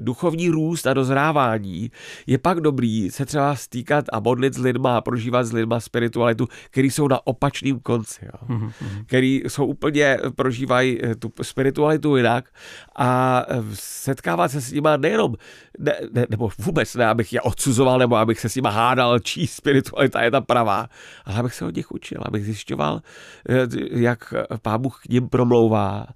duchovní 0.00 0.48
růst 0.48 0.86
a 0.86 0.94
dozrávání 0.94 1.90
je 2.26 2.38
pak 2.38 2.60
dobrý 2.60 3.10
se 3.10 3.26
třeba 3.26 3.56
stýkat 3.56 4.04
a 4.12 4.20
modlit 4.20 4.54
s 4.54 4.58
lidma 4.58 4.96
a 4.96 5.00
prožívat 5.00 5.44
s 5.44 5.52
lidma 5.52 5.80
spiritualitu, 5.80 6.48
který 6.70 6.90
jsou 6.90 7.08
na 7.08 7.26
opačném 7.26 7.80
konci, 7.80 8.24
jo. 8.24 8.48
Mm-hmm. 8.48 9.04
který 9.06 9.42
jsou 9.48 9.66
úplně, 9.66 10.18
prožívají 10.36 11.04
eh, 11.04 11.14
tu 11.14 11.32
spiritualitu 11.42 12.16
jinak 12.16 12.48
a 12.96 13.42
eh, 13.48 13.62
setkávat 13.74 14.50
se 14.50 14.60
s 14.60 14.72
nima 14.72 14.96
nejenom, 14.96 15.34
ne, 15.78 15.94
ne, 16.12 16.26
nebo 16.30 16.50
vůbec 16.58 16.94
ne, 16.94 17.06
abych 17.06 17.32
je 17.32 17.40
odsuzoval, 17.40 17.98
nebo 17.98 18.16
abych 18.16 18.40
se 18.40 18.48
s 18.48 18.54
nima 18.54 18.70
hádal, 18.70 19.18
čí 19.18 19.46
spiritualita 19.46 20.22
je 20.22 20.30
ta 20.30 20.40
pravá, 20.40 20.88
ale 21.24 21.38
abych 21.38 21.54
se 21.54 21.64
od 21.64 21.76
nich 21.76 21.90
učil, 21.90 22.20
abych 22.24 22.44
zjišťoval, 22.44 23.00
eh, 23.48 23.66
jak 23.90 24.34
Pán 24.62 24.82
Bůh 24.82 25.00
k 25.02 25.08
ním 25.08 25.28
promlouvá, 25.28 26.06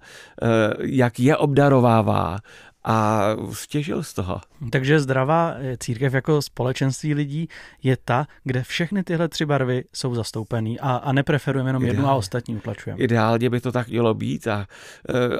jak 0.81 1.19
je 1.19 1.37
obdarovává 1.37 2.37
a 2.85 3.21
stěžil 3.51 4.03
z 4.03 4.13
toho. 4.13 4.41
Takže 4.71 4.99
zdravá 4.99 5.53
církev 5.77 6.13
jako 6.13 6.41
společenství 6.41 7.13
lidí 7.13 7.47
je 7.83 7.97
ta, 8.05 8.27
kde 8.43 8.63
všechny 8.63 9.03
tyhle 9.03 9.27
tři 9.27 9.45
barvy 9.45 9.83
jsou 9.93 10.15
zastoupený 10.15 10.79
a, 10.79 10.95
a 10.95 11.11
nepreferujeme 11.11 11.69
jenom 11.69 11.85
jednu 11.85 12.07
a 12.07 12.13
ostatní 12.13 12.55
utlačujeme. 12.55 13.01
Ideálně 13.01 13.49
by 13.49 13.61
to 13.61 13.71
tak 13.71 13.87
mělo 13.87 14.13
být 14.13 14.47
a, 14.47 14.67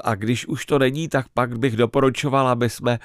a 0.03 0.15
když 0.15 0.45
už 0.45 0.65
to 0.65 0.79
není, 0.79 1.07
tak 1.07 1.25
pak 1.33 1.59
bych 1.59 1.75
doporučoval, 1.75 2.47
aby 2.47 2.69
jsme 2.69 2.99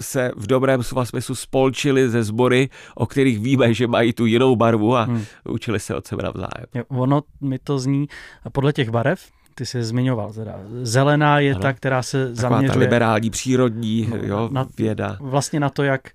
se 0.00 0.30
v 0.36 0.46
dobrém 0.46 0.82
slova 0.82 1.04
smyslu 1.04 1.34
spolčili 1.34 2.08
ze 2.08 2.22
sbory, 2.22 2.68
o 2.94 3.06
kterých 3.06 3.38
víme, 3.38 3.74
že 3.74 3.86
mají 3.86 4.12
tu 4.12 4.26
jinou 4.26 4.56
barvu 4.56 4.96
a 4.96 5.02
hmm. 5.02 5.24
učili 5.44 5.80
se 5.80 5.94
od 5.94 6.06
sebe 6.06 6.22
navzájem. 6.22 6.66
Ono 6.88 7.22
mi 7.40 7.58
to 7.58 7.78
zní 7.78 8.06
podle 8.52 8.72
těch 8.72 8.90
barev, 8.90 9.30
ty 9.58 9.66
jsi 9.66 9.84
zmiňoval. 9.84 10.32
Teda. 10.32 10.60
Zelená 10.82 11.38
je 11.38 11.52
ano. 11.52 11.62
ta, 11.62 11.72
která 11.72 12.02
se 12.02 12.26
Taková 12.26 12.48
zaměřuje... 12.48 12.74
ta 12.74 12.80
liberální, 12.80 13.30
přírodní 13.30 14.06
no, 14.10 14.16
jo, 14.16 14.48
na, 14.52 14.66
věda. 14.78 15.16
Vlastně 15.20 15.60
na 15.60 15.68
to, 15.68 15.82
jak, 15.82 16.10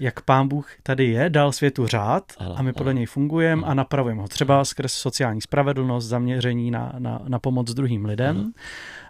jak 0.00 0.20
pán 0.20 0.48
Bůh 0.48 0.70
tady 0.82 1.04
je, 1.04 1.30
dal 1.30 1.52
světu 1.52 1.86
řád 1.86 2.32
ano, 2.38 2.58
a 2.58 2.62
my 2.62 2.72
podle 2.72 2.90
ano. 2.90 2.96
něj 2.96 3.06
fungujeme 3.06 3.66
a 3.66 3.74
napravujeme 3.74 4.22
ho. 4.22 4.28
Třeba 4.28 4.64
skrz 4.64 4.92
sociální 4.92 5.40
spravedlnost, 5.40 6.06
zaměření 6.06 6.70
na, 6.70 6.92
na, 6.98 7.20
na 7.28 7.38
pomoc 7.38 7.74
druhým 7.74 8.04
lidem. 8.04 8.36
Ano. 8.36 8.50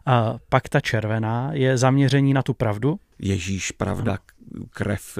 A 0.06 0.38
pak 0.48 0.68
ta 0.68 0.80
červená 0.80 1.50
je 1.52 1.78
zaměření 1.78 2.34
na 2.34 2.42
tu 2.42 2.54
pravdu. 2.54 2.98
Ježíš, 3.18 3.72
pravda, 3.72 4.12
ano. 4.12 4.64
krev. 4.70 5.18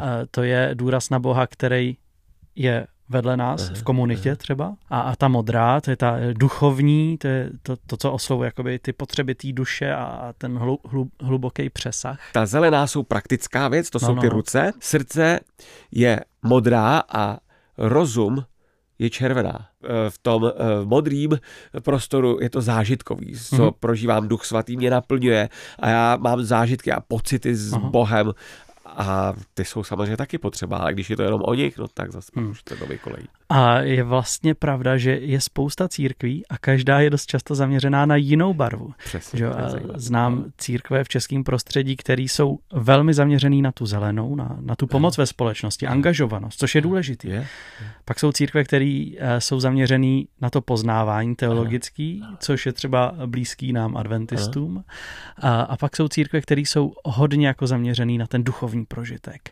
a 0.00 0.06
to 0.30 0.42
je 0.42 0.70
důraz 0.74 1.10
na 1.10 1.18
Boha, 1.18 1.46
který 1.46 1.96
je 2.56 2.86
vedle 3.08 3.36
nás 3.36 3.70
v 3.70 3.82
komunitě 3.82 4.36
třeba. 4.36 4.74
A, 4.90 5.00
a 5.00 5.16
ta 5.16 5.28
modrá, 5.28 5.80
to 5.80 5.90
je 5.90 5.96
ta 5.96 6.16
duchovní, 6.32 7.18
to 7.18 7.26
je 7.26 7.50
to, 7.62 7.76
to 7.86 7.96
co 7.96 8.12
oslovuje 8.12 8.46
jakoby 8.46 8.78
ty 8.78 8.92
potřeby 8.92 9.34
té 9.34 9.52
duše 9.52 9.94
a 9.94 10.34
ten 10.38 10.58
hlu, 10.58 10.78
hlu, 10.84 11.10
hluboký 11.20 11.70
přesah. 11.70 12.20
Ta 12.32 12.46
zelená 12.46 12.86
jsou 12.86 13.02
praktická 13.02 13.68
věc, 13.68 13.90
to 13.90 13.98
no, 14.02 14.06
jsou 14.06 14.14
no, 14.14 14.20
ty 14.20 14.26
no. 14.26 14.32
ruce. 14.32 14.72
Srdce 14.80 15.40
je 15.90 16.20
modrá 16.42 17.02
a 17.08 17.38
rozum 17.78 18.44
je 18.98 19.10
červená. 19.10 19.68
E, 19.84 20.10
v 20.10 20.18
tom 20.18 20.46
e, 20.46 20.52
modrým 20.84 21.38
prostoru 21.80 22.38
je 22.40 22.50
to 22.50 22.60
zážitkový, 22.60 23.34
co 23.36 23.56
mm-hmm. 23.56 23.74
prožívám, 23.80 24.28
duch 24.28 24.44
svatý 24.44 24.76
mě 24.76 24.90
naplňuje 24.90 25.48
a 25.78 25.88
já 25.88 26.16
mám 26.16 26.42
zážitky 26.42 26.92
a 26.92 27.00
pocity 27.00 27.54
s 27.54 27.72
Aha. 27.72 27.90
Bohem 27.90 28.32
a 28.98 29.34
ty 29.54 29.64
jsou 29.64 29.84
samozřejmě 29.84 30.16
taky 30.16 30.38
potřeba, 30.38 30.76
ale 30.76 30.92
když 30.92 31.10
je 31.10 31.16
to 31.16 31.22
jenom 31.22 31.40
o 31.44 31.54
nich, 31.54 31.78
no 31.78 31.88
tak 31.88 32.12
zase 32.12 32.32
hmm. 32.34 32.50
už 32.50 32.62
to 32.62 32.74
nový 32.80 32.98
kolejí. 32.98 33.28
A 33.48 33.80
je 33.80 34.02
vlastně 34.02 34.54
pravda, 34.54 34.96
že 34.96 35.10
je 35.10 35.40
spousta 35.40 35.88
církví 35.88 36.46
a 36.46 36.58
každá 36.58 37.00
je 37.00 37.10
dost 37.10 37.26
často 37.26 37.54
zaměřená 37.54 38.06
na 38.06 38.16
jinou 38.16 38.54
barvu. 38.54 38.92
Přesně, 39.04 39.38
že? 39.38 39.48
A 39.48 39.70
znám 39.94 40.44
církve 40.58 41.04
v 41.04 41.08
českém 41.08 41.44
prostředí, 41.44 41.96
které 41.96 42.22
jsou 42.22 42.58
velmi 42.72 43.14
zaměřený 43.14 43.62
na 43.62 43.72
tu 43.72 43.86
zelenou, 43.86 44.36
na, 44.36 44.56
na 44.60 44.76
tu 44.76 44.86
pomoc 44.86 45.18
ve 45.18 45.26
společnosti, 45.26 45.86
angažovanost, 45.86 46.58
což 46.58 46.74
je 46.74 46.80
důležitý. 46.80 47.28
Je, 47.28 47.34
je. 47.34 47.46
Pak 48.04 48.20
jsou 48.20 48.32
církve, 48.32 48.64
které 48.64 49.04
eh, 49.18 49.40
jsou 49.40 49.60
zaměřený 49.60 50.28
na 50.40 50.50
to 50.50 50.60
poznávání 50.60 51.36
teologický, 51.36 52.22
což 52.38 52.66
je 52.66 52.72
třeba 52.72 53.14
blízký 53.26 53.72
nám 53.72 53.96
adventistům. 53.96 54.84
A, 55.38 55.60
a 55.60 55.76
pak 55.76 55.96
jsou 55.96 56.08
církve, 56.08 56.40
které 56.40 56.60
jsou 56.60 56.92
hodně 57.04 57.46
jako 57.46 57.66
zaměřený 57.66 58.18
na 58.18 58.26
ten 58.26 58.44
duchovní 58.44 58.86
prožitek 58.88 59.50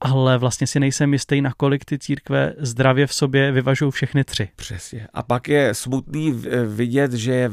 ale 0.00 0.38
vlastně 0.38 0.66
si 0.66 0.80
nejsem 0.80 1.12
jistý, 1.12 1.40
nakolik 1.40 1.84
ty 1.84 1.98
církve 1.98 2.54
zdravě 2.58 3.06
v 3.06 3.14
sobě 3.14 3.52
vyvažují 3.52 3.90
všechny 3.90 4.24
tři. 4.24 4.48
Přesně. 4.56 5.08
A 5.14 5.22
pak 5.22 5.48
je 5.48 5.74
smutný 5.74 6.42
vidět, 6.66 7.12
že 7.12 7.50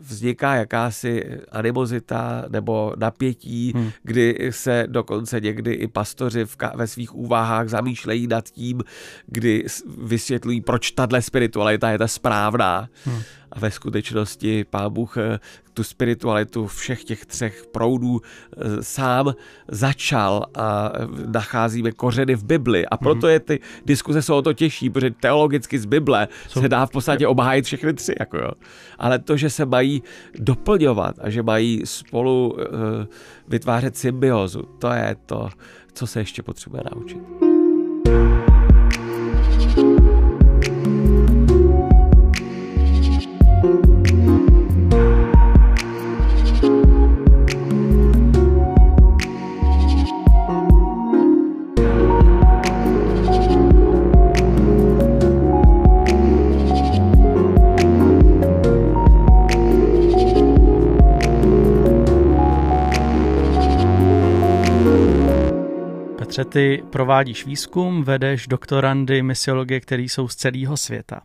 vzniká 0.00 0.54
jakási 0.54 1.38
animozita 1.52 2.44
nebo 2.48 2.92
napětí, 2.98 3.72
hmm. 3.76 3.90
kdy 4.02 4.50
se 4.50 4.84
dokonce 4.86 5.40
někdy 5.40 5.72
i 5.72 5.88
pastoři 5.88 6.46
ve 6.74 6.86
svých 6.86 7.14
úvahách 7.14 7.68
zamýšlejí 7.68 8.26
nad 8.26 8.48
tím, 8.48 8.82
kdy 9.26 9.64
vysvětlují, 9.98 10.60
proč 10.60 10.90
tahle 10.90 11.22
spiritualita 11.22 11.90
je 11.90 11.98
ta 11.98 12.08
správná. 12.08 12.88
Hmm 13.04 13.22
a 13.52 13.60
ve 13.60 13.70
skutečnosti 13.70 14.64
pán 14.64 14.92
Bůh 14.92 15.16
eh, 15.16 15.38
tu 15.74 15.84
spiritualitu 15.84 16.66
všech 16.66 17.04
těch 17.04 17.26
třech 17.26 17.66
proudů 17.72 18.20
eh, 18.20 18.82
sám 18.82 19.34
začal 19.68 20.46
a 20.54 20.92
eh, 20.94 21.06
nacházíme 21.26 21.92
kořeny 21.92 22.34
v 22.34 22.44
Bibli 22.44 22.86
a 22.86 22.96
proto 22.96 23.26
mhm. 23.26 23.32
je 23.32 23.40
ty 23.40 23.60
diskuze 23.86 24.22
jsou 24.22 24.36
o 24.36 24.42
to 24.42 24.52
těžší, 24.52 24.90
protože 24.90 25.10
teologicky 25.10 25.78
z 25.78 25.84
Bible 25.86 26.28
se 26.48 26.68
dá 26.68 26.86
v 26.86 26.90
podstatě 26.90 27.26
obhájit 27.26 27.64
všechny 27.64 27.94
tři. 27.94 28.14
Jako 28.20 28.36
jo. 28.38 28.50
Ale 28.98 29.18
to, 29.18 29.36
že 29.36 29.50
se 29.50 29.66
mají 29.66 30.02
doplňovat 30.38 31.14
a 31.20 31.30
že 31.30 31.42
mají 31.42 31.82
spolu 31.84 32.56
vytvářet 33.48 33.96
symbiozu, 33.96 34.62
to 34.62 34.92
je 34.92 35.16
to, 35.26 35.48
co 35.92 36.06
se 36.06 36.20
ještě 36.20 36.42
potřebuje 36.42 36.82
naučit. 36.94 37.49
Petře, 66.44 66.50
ty 66.50 66.82
provádíš 66.90 67.46
výzkum, 67.46 68.04
vedeš 68.04 68.46
doktorandy 68.46 69.22
misiologie, 69.22 69.80
který 69.80 70.08
jsou 70.08 70.28
z 70.28 70.36
celého 70.36 70.76
světa. 70.76 71.20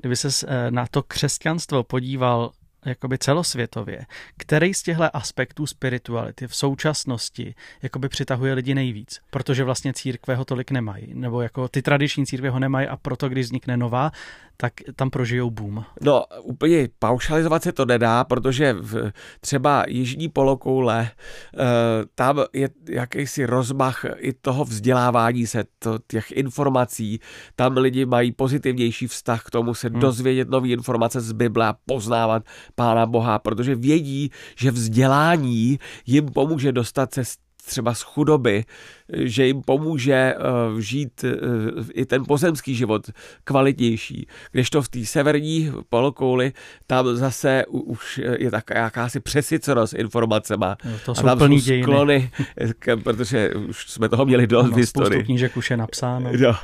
Kdyby 0.00 0.16
se 0.16 0.46
eh, 0.48 0.70
na 0.70 0.86
to 0.90 1.02
křesťanstvo 1.02 1.84
podíval 1.84 2.52
jakoby 2.86 3.18
celosvětově, 3.18 4.06
který 4.36 4.74
z 4.74 4.82
těchto 4.82 5.16
aspektů 5.16 5.66
spirituality 5.66 6.46
v 6.46 6.56
současnosti 6.56 7.54
jakoby 7.82 8.08
přitahuje 8.08 8.54
lidi 8.54 8.74
nejvíc, 8.74 9.20
protože 9.30 9.64
vlastně 9.64 9.92
církve 9.92 10.34
ho 10.34 10.44
tolik 10.44 10.70
nemají, 10.70 11.14
nebo 11.14 11.42
jako 11.42 11.68
ty 11.68 11.82
tradiční 11.82 12.26
církve 12.26 12.50
ho 12.50 12.58
nemají 12.58 12.86
a 12.86 12.96
proto, 12.96 13.28
když 13.28 13.46
vznikne 13.46 13.76
nová, 13.76 14.12
tak 14.60 14.72
tam 14.96 15.10
prožijou 15.10 15.50
boom. 15.50 15.84
No, 16.02 16.24
úplně 16.42 16.88
paušalizovat 16.98 17.62
se 17.62 17.72
to 17.72 17.86
nedá, 17.86 18.24
protože 18.24 18.72
v 18.72 19.12
třeba 19.40 19.84
jižní 19.88 20.28
polokoule 20.28 21.10
eh, 21.10 21.58
tam 22.14 22.44
je 22.52 22.68
jakýsi 22.88 23.46
rozmach 23.46 24.04
i 24.16 24.32
toho 24.32 24.64
vzdělávání 24.64 25.46
se, 25.46 25.64
to, 25.78 25.98
těch 26.06 26.32
informací. 26.32 27.20
Tam 27.56 27.76
lidi 27.76 28.06
mají 28.06 28.32
pozitivnější 28.32 29.06
vztah 29.06 29.44
k 29.44 29.50
tomu 29.50 29.74
se 29.74 29.88
hmm. 29.88 30.00
dozvědět 30.00 30.48
nové 30.48 30.68
informace 30.68 31.20
z 31.20 31.32
Bible 31.32 31.66
a 31.66 31.74
poznávat 31.86 32.42
Pána 32.74 33.06
Boha, 33.06 33.38
protože 33.38 33.74
vědí, 33.74 34.30
že 34.56 34.70
vzdělání 34.70 35.78
jim 36.06 36.26
pomůže 36.26 36.72
dostat 36.72 37.14
se 37.14 37.24
třeba 37.60 37.94
z 37.94 38.02
chudoby, 38.02 38.64
že 39.12 39.46
jim 39.46 39.62
pomůže 39.62 40.34
uh, 40.72 40.80
žít 40.80 41.24
uh, 41.24 41.84
i 41.92 42.06
ten 42.06 42.24
pozemský 42.24 42.74
život 42.74 43.10
kvalitnější. 43.44 44.26
Kdežto 44.52 44.82
v 44.82 44.88
té 44.88 45.04
severní 45.04 45.72
polokouli 45.88 46.52
tam 46.86 47.16
zase 47.16 47.64
už 47.68 48.20
je 48.38 48.50
tak 48.50 48.70
jakási 48.70 49.20
přesycenost 49.20 49.94
informacema. 49.94 50.76
No, 50.84 50.90
to 51.04 51.14
jsou 51.14 51.20
a 51.20 51.24
tam 51.24 51.38
plný 51.38 51.60
jsou 51.60 51.82
sklony, 51.82 52.30
k, 52.78 52.96
protože 52.96 53.50
už 53.54 53.90
jsme 53.90 54.08
toho 54.08 54.26
měli 54.26 54.46
dost 54.46 54.64
ano, 54.64 54.72
v 54.72 54.76
historii. 54.76 55.24
knížek 55.24 55.56
už 55.56 55.70
je 55.70 55.76
napsáno. 55.76 56.30
No, 56.40 56.56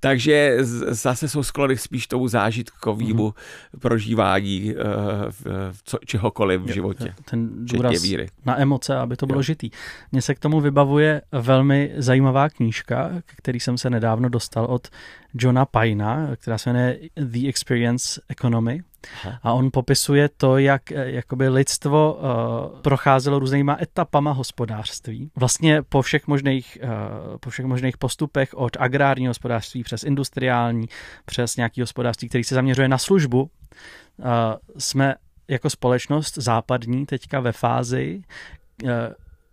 takže 0.00 0.56
zase 0.88 1.28
jsou 1.28 1.42
sklony 1.42 1.76
spíš 1.76 2.06
tomu 2.06 2.28
zážitkovému 2.28 3.28
mm-hmm. 3.28 3.78
prožívání 3.80 4.74
uh, 4.74 4.82
co, 5.84 5.98
čehokoliv 6.06 6.60
v 6.60 6.72
životě. 6.72 7.14
Ten 7.30 7.48
důraz 7.66 8.02
víry. 8.02 8.28
na 8.44 8.60
emoce, 8.60 8.96
aby 8.96 9.16
to 9.16 9.26
bylo 9.26 9.38
jo. 9.38 9.42
žitý. 9.42 9.70
Mně 10.12 10.22
se 10.22 10.34
k 10.34 10.38
tomu 10.44 10.60
vybavuje 10.60 11.22
velmi 11.32 11.92
zajímavá 11.96 12.48
knížka, 12.48 13.10
který 13.26 13.60
jsem 13.60 13.78
se 13.78 13.90
nedávno 13.90 14.28
dostal 14.28 14.64
od 14.64 14.88
Johna 15.34 15.64
Pina, 15.64 16.28
která 16.36 16.58
se 16.58 16.70
jmenuje 16.70 16.98
The 17.16 17.48
Experience 17.48 18.20
Economy. 18.28 18.82
Aha. 19.24 19.38
A 19.42 19.52
on 19.52 19.70
popisuje 19.72 20.28
to, 20.36 20.58
jak 20.58 20.92
eh, 20.92 21.10
jakoby 21.10 21.48
lidstvo 21.48 22.14
uh, 22.14 22.80
procházelo 22.80 23.38
různýma 23.38 23.76
etapama 23.80 24.32
hospodářství. 24.32 25.30
Vlastně 25.36 25.82
po 25.82 26.02
všech 26.02 26.26
možných, 26.26 26.78
uh, 26.82 27.36
po 27.40 27.50
všech 27.50 27.66
možných 27.66 27.98
postupech 27.98 28.54
od 28.54 28.76
agrárního 28.80 29.30
hospodářství 29.30 29.82
přes 29.82 30.04
industriální, 30.04 30.88
přes 31.24 31.56
nějaký 31.56 31.80
hospodářství, 31.80 32.28
který 32.28 32.44
se 32.44 32.54
zaměřuje 32.54 32.88
na 32.88 32.98
službu, 32.98 33.42
uh, 33.42 34.26
jsme 34.78 35.14
jako 35.48 35.70
společnost 35.70 36.34
západní 36.38 37.06
teďka 37.06 37.40
ve 37.40 37.52
fázi, 37.52 38.22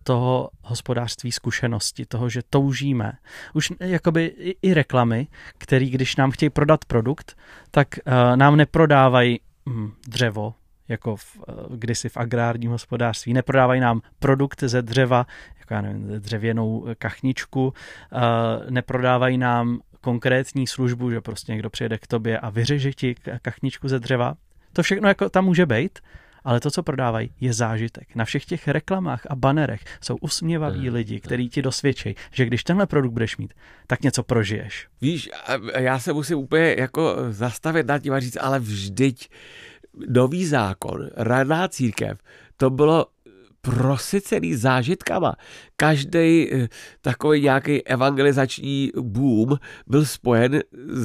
toho 0.04 0.50
hospodářství 0.64 1.32
zkušenosti, 1.32 2.06
toho, 2.06 2.30
že 2.30 2.42
toužíme. 2.50 3.14
Už 3.54 3.74
jakoby 3.80 4.26
i, 4.26 4.58
i 4.62 4.74
reklamy, 4.74 5.28
který 5.58 5.90
když 5.90 6.16
nám 6.16 6.32
chtějí 6.32 6.50
prodat 6.50 6.86
produkt, 6.86 7.38
tak 7.72 7.88
uh, 8.08 8.14
nám 8.36 8.56
neprodávají 8.56 9.40
hm, 9.70 9.92
dřevo, 10.08 10.54
jako 10.88 11.16
v, 11.16 11.38
eh, 11.50 11.54
kdysi 11.70 12.10
v 12.10 12.18
agrárním 12.18 12.72
hospodářství. 12.72 13.34
Neprodávají 13.34 13.82
nám 13.82 14.02
produkt 14.20 14.64
ze 14.64 14.82
dřeva, 14.82 15.26
jako 15.60 15.74
já 15.74 15.82
nevím, 15.82 16.08
dřevěnou 16.20 16.86
kachničku, 16.98 17.74
neprodávají 18.70 19.38
nám 19.38 19.80
konkrétní 20.02 20.68
službu, 20.68 21.12
že 21.12 21.22
prostě 21.22 21.52
někdo 21.52 21.70
přijede 21.70 21.98
k 21.98 22.08
tobě 22.08 22.40
a 22.40 22.50
vyřeže 22.50 22.94
ti 22.94 23.16
kachničku 23.42 23.88
ze 23.88 24.00
dřeva. 24.00 24.34
To 24.74 24.84
všechno 24.84 25.08
jako 25.08 25.30
tam 25.30 25.46
může 25.46 25.66
být, 25.66 26.00
ale 26.44 26.60
to, 26.60 26.72
co 26.72 26.84
prodávají, 26.84 27.32
je 27.40 27.54
zážitek. 27.54 28.16
Na 28.16 28.26
všech 28.26 28.46
těch 28.46 28.68
reklamách 28.68 29.22
a 29.30 29.36
banerech 29.36 29.82
jsou 30.02 30.16
usměvaví 30.16 30.90
mm. 30.90 30.96
lidi, 30.96 31.20
kteří 31.20 31.50
ti 31.50 31.62
dosvědčí, 31.62 32.16
že 32.32 32.46
když 32.46 32.64
tenhle 32.64 32.86
produkt 32.86 33.12
budeš 33.14 33.38
mít, 33.38 33.54
tak 33.88 34.02
něco 34.02 34.24
prožiješ. 34.24 34.88
Víš, 35.02 35.30
já 35.78 36.00
se 36.00 36.14
musím 36.14 36.38
úplně 36.38 36.76
jako 36.80 37.16
zastavit 37.30 37.88
nad 37.88 38.00
tím 38.00 38.14
a 38.14 38.20
říct, 38.20 38.38
ale 38.42 38.60
vždyť 38.60 39.30
nový 40.08 40.46
zákon, 40.46 41.10
radná 41.16 41.68
církev, 41.68 42.18
to 42.58 42.70
bylo 42.70 43.06
prosycený 43.62 44.56
zážitkama. 44.56 45.36
Každý 45.76 46.54
eh, 46.54 46.68
takový 47.02 47.42
nějaký 47.42 47.88
evangelizační 47.88 48.92
boom 49.02 49.58
byl 49.88 50.06
spojen 50.06 50.62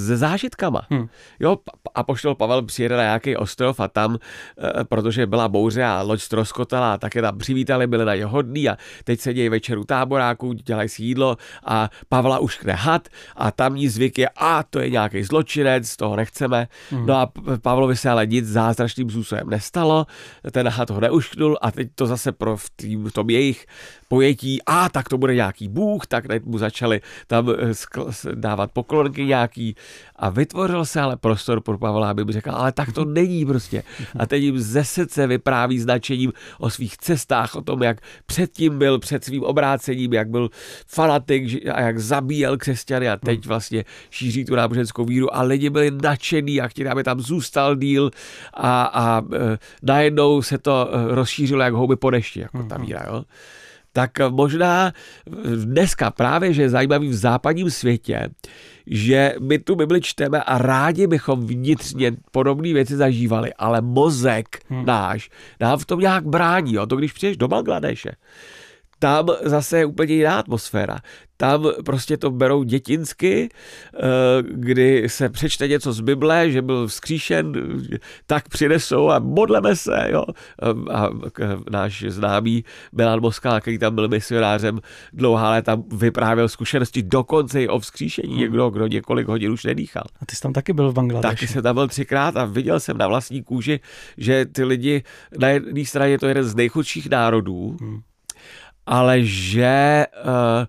se 0.07 0.17
zážitkama. 0.17 0.83
Hmm. 0.91 1.09
Jo, 1.41 1.57
a 1.95 2.03
poštol 2.03 2.35
Pavel 2.35 2.63
přijede 2.63 2.97
na 2.97 3.03
nějaký 3.03 3.37
ostrov 3.37 3.81
a 3.81 3.89
tam, 3.89 4.19
eh, 4.59 4.85
protože 4.85 5.27
byla 5.27 5.49
bouře 5.49 5.85
a 5.85 6.03
loď 6.03 6.21
stroskotala, 6.21 6.99
tak 6.99 7.15
je 7.15 7.23
tam 7.23 7.39
přivítali, 7.39 7.87
byli 7.87 8.05
na 8.05 8.15
ně 8.15 8.25
hodný 8.25 8.69
a 8.69 8.77
teď 9.05 9.21
se 9.21 9.35
dějí 9.35 9.49
večeru 9.49 9.85
táboráků, 9.85 10.53
dělají 10.53 10.89
si 10.89 11.03
jídlo 11.03 11.37
a 11.65 11.91
Pavla 12.09 12.39
už 12.39 12.61
had 12.71 13.09
a 13.37 13.51
tamní 13.51 13.89
zvyk 13.89 14.19
je, 14.19 14.29
a 14.37 14.63
to 14.63 14.81
je 14.81 14.91
nějaký 14.91 15.23
zločinec, 15.23 15.97
toho 15.97 16.17
nechceme. 16.17 16.69
Hmm. 16.91 17.07
No 17.07 17.15
a 17.15 17.33
Pavlovi 17.63 17.97
se 17.97 18.11
ale 18.11 18.27
nic 18.27 18.49
zázračným 18.49 19.11
způsobem 19.11 19.51
nestalo, 19.51 20.07
ten 20.53 20.69
had 20.69 20.91
ho 20.91 21.01
neušknul 21.01 21.59
a 21.61 21.71
teď 21.71 21.89
to 21.95 22.07
zase 22.07 22.33
pro 22.47 22.57
v, 22.57 22.71
tým, 22.71 23.05
v 23.05 23.13
tom 23.13 23.31
jejich 23.31 23.67
pojetí, 24.09 24.63
a 24.67 24.89
tak 24.89 25.09
to 25.09 25.19
bude 25.19 25.35
nějaký 25.35 25.69
bůh, 25.69 26.07
tak 26.07 26.25
mu 26.45 26.59
začali 26.59 27.01
tam 27.27 27.51
eh, 27.51 28.35
dávat 28.35 28.71
poklonky 28.71 29.25
nějaký 29.25 29.77
a 30.19 30.31
vytvořil 30.31 30.85
se 30.85 31.01
ale 31.01 31.17
prostor 31.17 31.61
pro 31.61 31.79
Pavla, 31.79 32.11
aby 32.11 32.25
mu 32.25 32.33
řekl, 32.33 32.51
ale 32.51 32.73
tak 32.73 32.93
to 32.93 33.05
není 33.05 33.47
prostě. 33.47 33.83
A 34.19 34.27
teď 34.27 34.43
jim 34.43 34.59
ze 34.61 34.85
srdce 34.85 35.27
vypráví 35.27 35.79
značením 35.79 36.33
o 36.59 36.71
svých 36.71 36.97
cestách, 36.97 37.55
o 37.55 37.63
tom, 37.63 37.83
jak 37.83 38.01
předtím 38.27 38.79
byl 38.79 38.99
před 38.99 39.25
svým 39.25 39.43
obrácením, 39.43 40.13
jak 40.13 40.29
byl 40.29 40.49
fanatik 40.87 41.69
a 41.73 41.81
jak 41.81 41.99
zabíjel 41.99 42.57
křesťany 42.57 43.09
a 43.09 43.17
teď 43.17 43.47
vlastně 43.47 43.85
šíří 44.11 44.45
tu 44.45 44.55
náboženskou 44.55 45.05
víru 45.05 45.37
a 45.37 45.43
lidi 45.43 45.71
byli 45.71 45.91
nadšení 45.91 46.61
a 46.61 46.69
chtěli, 46.69 46.89
aby 46.89 47.05
tam 47.05 47.21
zůstal 47.21 47.77
díl 47.77 48.11
a, 48.55 48.83
a 48.83 49.23
e, 49.35 49.59
najednou 49.83 50.43
se 50.43 50.59
to 50.59 50.91
e, 50.93 51.15
rozšířilo 51.15 51.63
jak 51.63 51.75
houby 51.75 51.97
po 51.97 52.11
dešti, 52.11 52.41
jako 52.41 52.63
ta 52.63 52.79
víra. 52.79 53.05
Jo? 53.07 53.25
Tak 53.97 54.11
možná 54.29 54.93
dneska 55.65 56.11
právě, 56.11 56.53
že 56.53 56.63
je 56.63 56.71
zajímavý 56.71 57.09
v 57.09 57.15
západním 57.15 57.71
světě, 57.71 58.29
že 58.87 59.35
my 59.41 59.59
tu 59.59 59.75
Bibli 59.75 60.01
čteme 60.01 60.43
a 60.43 60.59
rádi 60.59 61.07
bychom 61.07 61.47
vnitřně 61.47 62.13
podobné 62.31 62.73
věci 62.73 62.97
zažívali, 62.97 63.55
ale 63.55 63.81
mozek 63.81 64.61
hmm. 64.69 64.87
náš 64.87 65.31
nám 65.61 65.79
v 65.79 65.85
tom 65.85 66.01
nějak 66.01 66.25
brání. 66.25 66.75
Jo? 66.75 66.87
To 66.87 66.97
když 66.97 67.13
přijdeš 67.13 67.37
do 67.37 67.49
Bangladeše, 67.49 68.13
tam 68.99 69.27
zase 69.43 69.79
je 69.79 69.85
úplně 69.85 70.15
jiná 70.15 70.39
atmosféra 70.39 70.99
tam 71.37 71.67
prostě 71.85 72.17
to 72.17 72.31
berou 72.31 72.63
dětinsky, 72.63 73.49
eh, 73.95 73.99
kdy 74.43 75.09
se 75.09 75.29
přečte 75.29 75.69
něco 75.69 75.93
z 75.93 76.01
Bible, 76.01 76.51
že 76.51 76.63
byl 76.63 76.87
vzkříšen, 76.87 77.53
tak 78.27 78.49
přinesou 78.49 79.11
a 79.11 79.19
modleme 79.19 79.77
se, 79.77 80.09
jo. 80.11 80.25
A 80.93 81.09
náš 81.71 82.05
známý 82.09 82.65
Milan 82.93 83.21
Moskal, 83.21 83.61
který 83.61 83.79
tam 83.79 83.95
byl 83.95 84.09
misionářem 84.09 84.81
dlouhá 85.13 85.51
léta, 85.51 85.83
vyprávěl 85.97 86.49
zkušenosti 86.49 87.03
dokonce 87.03 87.63
i 87.63 87.69
o 87.69 87.79
vzkříšení 87.79 88.33
hmm. 88.33 88.41
někdo, 88.41 88.71
kdo 88.71 88.87
několik 88.87 89.29
hodin 89.29 89.53
už 89.53 89.65
nedýchal. 89.65 90.05
A 90.21 90.27
ty 90.27 90.37
jsi 90.37 90.43
tam 90.43 90.53
taky 90.53 90.73
byl 90.73 90.91
v 90.91 90.95
Bangladeši. 90.95 91.35
Taky 91.35 91.47
jsem 91.47 91.63
tam 91.63 91.75
byl 91.75 91.89
třikrát 91.89 92.37
a 92.37 92.45
viděl 92.45 92.81
jsem 92.81 92.99
na 92.99 93.09
vlastní 93.09 93.43
kůži, 93.43 93.81
že 94.17 94.47
ty 94.47 94.65
lidi, 94.65 95.03
na 95.39 95.49
jedné 95.49 95.85
straně 95.85 96.13
je 96.13 96.19
to 96.19 96.27
jeden 96.27 96.45
z 96.45 96.55
nejchudších 96.55 97.11
národů, 97.11 97.77
hmm 97.81 98.01
ale 98.87 99.23
že 99.23 100.07
uh, 100.25 100.67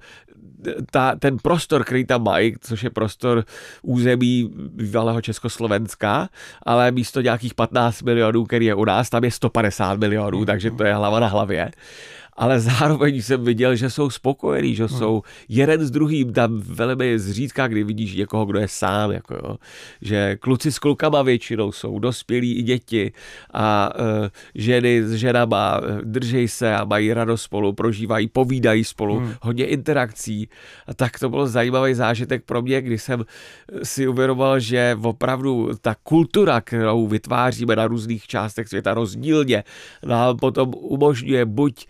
ta, 0.92 1.16
ten 1.16 1.38
prostor, 1.38 1.84
který 1.84 2.06
tam 2.06 2.24
mají, 2.24 2.56
což 2.62 2.84
je 2.84 2.90
prostor 2.90 3.44
území 3.82 4.50
bývalého 4.54 5.22
Československa, 5.22 6.30
ale 6.64 6.92
místo 6.92 7.22
nějakých 7.22 7.54
15 7.54 8.02
milionů, 8.02 8.44
který 8.44 8.66
je 8.66 8.76
u 8.76 8.86
nás, 8.86 9.10
tam 9.10 9.24
je 9.24 9.32
150 9.32 10.00
milionů, 10.00 10.46
takže 10.46 10.72
to 10.72 10.84
je 10.84 10.94
hlava 10.94 11.20
na 11.20 11.28
hlavě 11.28 11.72
ale 12.38 12.60
zároveň 12.60 13.22
jsem 13.22 13.44
viděl, 13.44 13.76
že 13.76 13.90
jsou 13.90 14.10
spokojení, 14.10 14.76
že 14.76 14.86
hmm. 14.86 14.98
jsou 14.98 15.22
jeden 15.50 15.86
s 15.86 15.92
druhým 15.92 16.34
tam 16.34 16.60
velmi 16.60 17.20
zřídka, 17.20 17.68
kdy 17.68 17.84
vidíš 17.84 18.16
někoho, 18.16 18.46
kdo 18.46 18.60
je 18.60 18.68
sám, 18.68 19.12
jako 19.12 19.34
jo. 19.34 19.58
že 20.02 20.36
kluci 20.36 20.72
s 20.72 20.80
klukama 20.80 21.22
většinou 21.22 21.72
jsou 21.72 22.00
dospělí 22.00 22.56
i 22.56 22.64
děti 22.64 23.12
a 23.54 23.90
uh, 24.00 24.28
ženy 24.56 25.04
s 25.04 25.14
ženama 25.14 25.82
e, 25.82 26.06
držej 26.06 26.48
se 26.48 26.76
a 26.76 26.86
mají 26.86 27.14
radost 27.14 27.42
spolu, 27.42 27.74
prožívají, 27.74 28.28
povídají 28.28 28.84
spolu, 28.84 29.20
hmm. 29.20 29.34
hodně 29.42 29.66
interakcí 29.66 30.50
a 30.88 30.94
tak 30.94 31.20
to 31.20 31.30
byl 31.30 31.48
zajímavý 31.48 31.94
zážitek 31.94 32.44
pro 32.46 32.62
mě, 32.62 32.82
kdy 32.82 32.98
jsem 32.98 33.26
si 33.84 34.08
uvědomoval, 34.08 34.60
že 34.60 34.98
opravdu 35.02 35.70
ta 35.82 35.96
kultura, 36.04 36.62
kterou 36.62 37.08
vytváříme 37.08 37.76
na 37.76 37.88
různých 37.88 38.28
částech 38.28 38.68
světa 38.68 38.94
rozdílně, 38.94 39.64
nám 40.06 40.38
potom 40.38 40.72
umožňuje 40.76 41.46
buď 41.46 41.88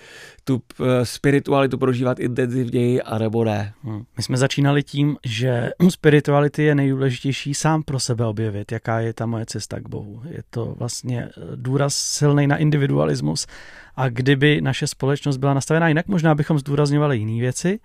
tu 0.48 0.62
eh, 0.80 1.06
spiritualitu 1.06 1.78
prožívat 1.78 2.20
intenzivněji, 2.20 3.02
anebo 3.02 3.44
ne. 3.44 3.74
Hmm. 3.84 4.04
My 4.18 4.24
jsme 4.24 4.38
začínali 4.38 4.84
tím, 4.84 5.18
že 5.26 5.72
spirituality 5.90 6.64
je 6.64 6.76
nejdůležitější 6.76 7.54
sám 7.54 7.84
pro 7.84 8.00
sebe 8.00 8.26
objevit, 8.26 8.72
jaká 8.72 9.00
je 9.00 9.14
ta 9.14 9.26
moje 9.26 9.46
cesta 9.46 9.80
k 9.80 9.90
Bohu. 9.90 10.22
Je 10.30 10.44
to 10.50 10.76
vlastně 10.78 11.24
eh, 11.26 11.42
důraz 11.56 11.96
silný 11.96 12.48
na 12.48 12.58
individualismus 12.58 13.48
a 13.96 14.10
kdyby 14.10 14.62
naše 14.62 14.88
společnost 14.88 15.38
byla 15.38 15.54
nastavená 15.54 15.88
jinak, 15.88 16.08
možná 16.08 16.36
bychom 16.36 16.60
zdůrazňovali 16.60 17.18
jiné 17.18 17.42
věci, 17.42 17.80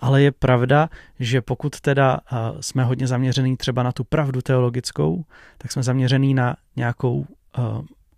ale 0.00 0.22
je 0.22 0.32
pravda, 0.32 0.88
že 1.20 1.40
pokud 1.42 1.80
teda 1.80 2.20
eh, 2.32 2.36
jsme 2.60 2.84
hodně 2.84 3.06
zaměřený 3.06 3.56
třeba 3.56 3.82
na 3.82 3.92
tu 3.92 4.04
pravdu 4.04 4.42
teologickou, 4.42 5.24
tak 5.58 5.72
jsme 5.72 5.82
zaměřený 5.82 6.34
na 6.34 6.56
nějakou 6.76 7.26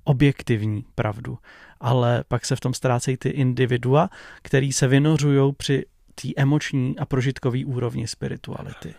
objektivní 0.05 0.85
pravdu 0.95 1.39
ale 1.81 2.25
pak 2.29 2.47
se 2.47 2.57
v 2.57 2.61
tom 2.61 2.75
ztrácejí 2.75 3.17
ty 3.17 3.29
individua, 3.29 4.11
který 4.43 4.73
se 4.73 4.89
vynořují 4.89 5.53
při 5.53 5.85
té 6.15 6.29
emoční 6.37 6.99
a 6.99 7.05
prožitkové 7.05 7.65
úrovni 7.65 8.09
spirituality. 8.09 8.95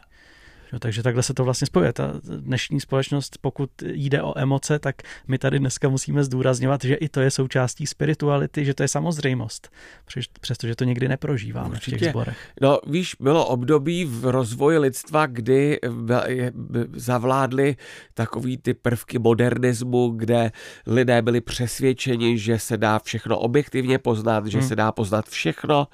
Takže 0.80 1.04
takhle 1.04 1.24
se 1.24 1.34
to 1.34 1.44
vlastně 1.44 1.68
spojuje. 1.68 1.94
Ta 1.94 2.14
dnešní 2.24 2.80
společnost, 2.80 3.38
pokud 3.42 3.70
jde 3.84 4.22
o 4.22 4.40
emoce, 4.40 4.80
tak 4.80 4.96
my 5.28 5.38
tady 5.38 5.60
dneska 5.60 5.90
musíme 5.90 6.24
zdůrazňovat, 6.24 6.84
že 6.84 6.96
i 6.96 7.10
to 7.10 7.22
je 7.22 7.32
součástí 7.32 7.88
spirituality, 7.88 8.66
že 8.66 8.74
to 8.74 8.84
je 8.84 8.88
samozřejmost, 8.88 9.70
přestože 10.42 10.76
to 10.76 10.84
někdy 10.84 11.08
neprožíváme 11.08 11.70
Určitě. 11.70 11.98
v 11.98 12.00
těch 12.00 12.10
zborech. 12.10 12.38
No 12.62 12.80
víš, 12.88 13.16
bylo 13.20 13.48
období 13.48 14.06
v 14.06 14.26
rozvoji 14.26 14.78
lidstva, 14.78 15.26
kdy 15.26 15.80
zavládly 16.94 17.76
takový 18.14 18.58
ty 18.58 18.74
prvky 18.74 19.20
modernismu, 19.20 20.10
kde 20.10 20.52
lidé 20.88 21.22
byli 21.22 21.42
přesvědčeni, 21.42 22.38
že 22.38 22.60
se 22.60 22.78
dá 22.78 23.00
všechno 23.00 23.40
objektivně 23.40 23.98
poznat, 23.98 24.46
že 24.48 24.58
hmm. 24.58 24.68
se 24.68 24.76
dá 24.76 24.92
poznat 24.92 25.30
všechno 25.30 25.88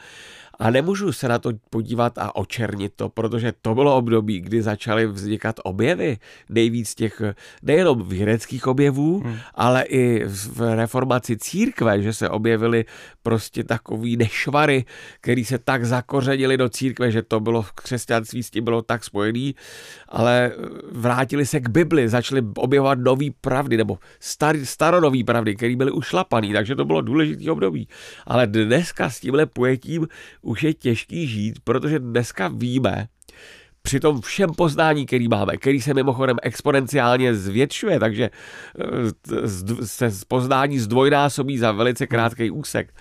a 0.60 0.70
nemůžu 0.70 1.12
se 1.12 1.28
na 1.28 1.39
to 1.39 1.52
podívat 1.70 2.17
a 2.17 2.36
očernit 2.36 2.93
to, 2.96 3.10
protože 3.10 3.54
to 3.62 3.76
bylo 3.76 3.98
období, 3.98 4.39
kdy 4.39 4.62
začaly 4.62 5.08
vznikat 5.08 5.60
objevy, 5.63 6.17
nejvíc 6.50 6.96
těch 6.96 7.22
nejenom 7.63 8.08
vědeckých 8.08 8.67
objevů, 8.67 9.20
hmm. 9.20 9.38
ale 9.56 9.84
i 9.84 10.24
v 10.26 10.76
reformaci 10.76 11.38
církve, 11.38 12.02
že 12.02 12.13
se 12.13 12.30
objevily 12.30 12.86
prostě 13.24 13.63
takový 13.63 14.17
nešvary, 14.17 14.86
který 15.22 15.46
se 15.46 15.58
tak 15.58 15.86
zakořenili 15.86 16.58
do 16.58 16.70
církve, 16.70 17.12
že 17.12 17.22
to 17.22 17.39
bylo 17.39 17.62
v 17.62 17.72
křesťanství 17.72 18.43
s 18.43 18.50
tím 18.50 18.63
bylo 18.63 18.82
tak 18.82 19.04
spojený, 19.04 19.56
ale 20.10 20.52
vrátili 20.91 21.46
se 21.46 21.60
k 21.60 21.70
Bibli, 21.70 22.10
začali 22.10 22.41
objevovat 22.58 23.00
nový 23.00 23.32
pravdy, 23.32 23.78
nebo 23.78 23.98
star, 24.20 24.56
staronový 24.63 25.24
pravdy, 25.24 25.56
které 25.56 25.76
byly 25.76 25.91
ušlapaný, 25.91 26.54
takže 26.54 26.76
to 26.76 26.86
bylo 26.86 27.02
důležitý 27.02 27.50
období. 27.50 27.88
Ale 28.28 28.48
dneska 28.48 29.10
s 29.10 29.20
tímhle 29.20 29.46
pojetím 29.46 30.08
už 30.47 30.63
je 30.63 30.73
těžký 30.73 31.27
žít, 31.27 31.60
protože 31.63 31.99
dneska 31.99 32.47
víme, 32.47 33.07
při 33.81 33.99
tom 33.99 34.21
všem 34.21 34.49
poznání, 34.49 35.05
který 35.05 35.27
máme, 35.27 35.57
který 35.57 35.81
se 35.81 35.93
mimochodem 35.93 36.38
exponenciálně 36.43 37.36
zvětšuje, 37.36 37.99
takže 37.99 38.29
eh, 38.29 39.47
se 39.86 40.12
poznání 40.27 40.79
zdvojnásobí 40.79 41.57
za 41.57 41.71
velice 41.71 42.07
krátký 42.07 42.51
úsek. 42.51 42.93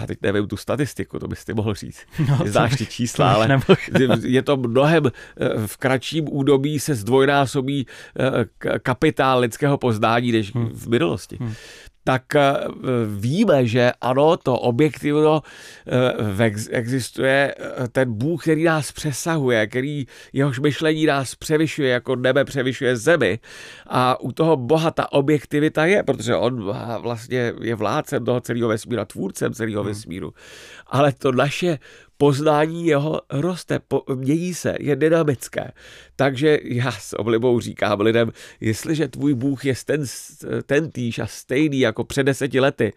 Já 0.00 0.06
teď 0.06 0.18
nevím 0.22 0.46
tu 0.46 0.56
statistiku, 0.56 1.18
to 1.18 1.28
bys 1.28 1.44
ty 1.44 1.54
mohl 1.54 1.74
říct. 1.74 2.00
No, 2.28 2.38
Znáš 2.44 2.76
ty 2.76 2.86
čísla, 2.86 3.32
ale 3.32 3.60
je 4.22 4.42
to 4.42 4.56
mnohem 4.56 5.06
eh, 5.06 5.66
v 5.66 5.76
kratším 5.76 6.24
údobí 6.30 6.80
se 6.80 6.94
zdvojnásobí 6.94 7.86
eh, 7.86 8.78
kapitál 8.78 9.40
lidského 9.40 9.78
poznání 9.78 10.32
než 10.32 10.54
hmm. 10.54 10.68
v 10.68 10.88
minulosti. 10.88 11.36
Hmm 11.40 11.54
tak 12.04 12.34
eh, 12.34 12.56
víme, 13.06 13.66
že 13.66 13.92
ano, 14.00 14.36
to 14.36 14.58
objektivno 14.58 15.42
eh, 16.40 16.50
existuje 16.70 17.54
eh, 17.58 17.88
ten 17.88 18.12
Bůh, 18.12 18.42
který 18.42 18.64
nás 18.64 18.92
přesahuje, 18.92 19.66
který 19.66 20.06
jehož 20.32 20.58
myšlení 20.58 21.06
nás 21.06 21.34
převyšuje, 21.34 21.90
jako 21.90 22.16
nebe 22.16 22.44
převyšuje 22.44 22.96
zemi. 22.96 23.38
A 23.86 24.20
u 24.20 24.32
toho 24.32 24.56
Boha 24.56 24.90
ta 24.90 25.12
objektivita 25.12 25.86
je, 25.86 26.02
protože 26.02 26.36
on 26.36 26.72
vlastně 27.02 27.52
je 27.60 27.74
vládcem 27.74 28.24
toho 28.24 28.40
celého 28.40 28.68
vesmíru, 28.68 29.04
tvůrcem 29.04 29.54
celého 29.54 29.82
hmm. 29.82 29.88
vesmíru. 29.88 30.32
Ale 30.86 31.12
to 31.12 31.32
naše 31.32 31.78
poznání 32.20 32.86
jeho 32.86 33.20
roste, 33.30 33.78
po, 33.78 34.02
mění 34.14 34.54
se, 34.54 34.76
je 34.80 34.96
dynamické. 34.96 35.70
Takže 36.16 36.58
já 36.64 36.92
s 36.92 37.18
oblibou 37.18 37.60
říkám 37.60 38.00
lidem, 38.00 38.32
jestliže 38.60 39.08
tvůj 39.08 39.34
Bůh 39.34 39.64
je 39.64 39.74
ten, 39.84 40.04
ten 40.66 40.90
týž 40.90 41.18
a 41.18 41.26
stejný 41.26 41.80
jako 41.80 42.04
před 42.04 42.22
deseti 42.22 42.60
lety, 42.60 42.92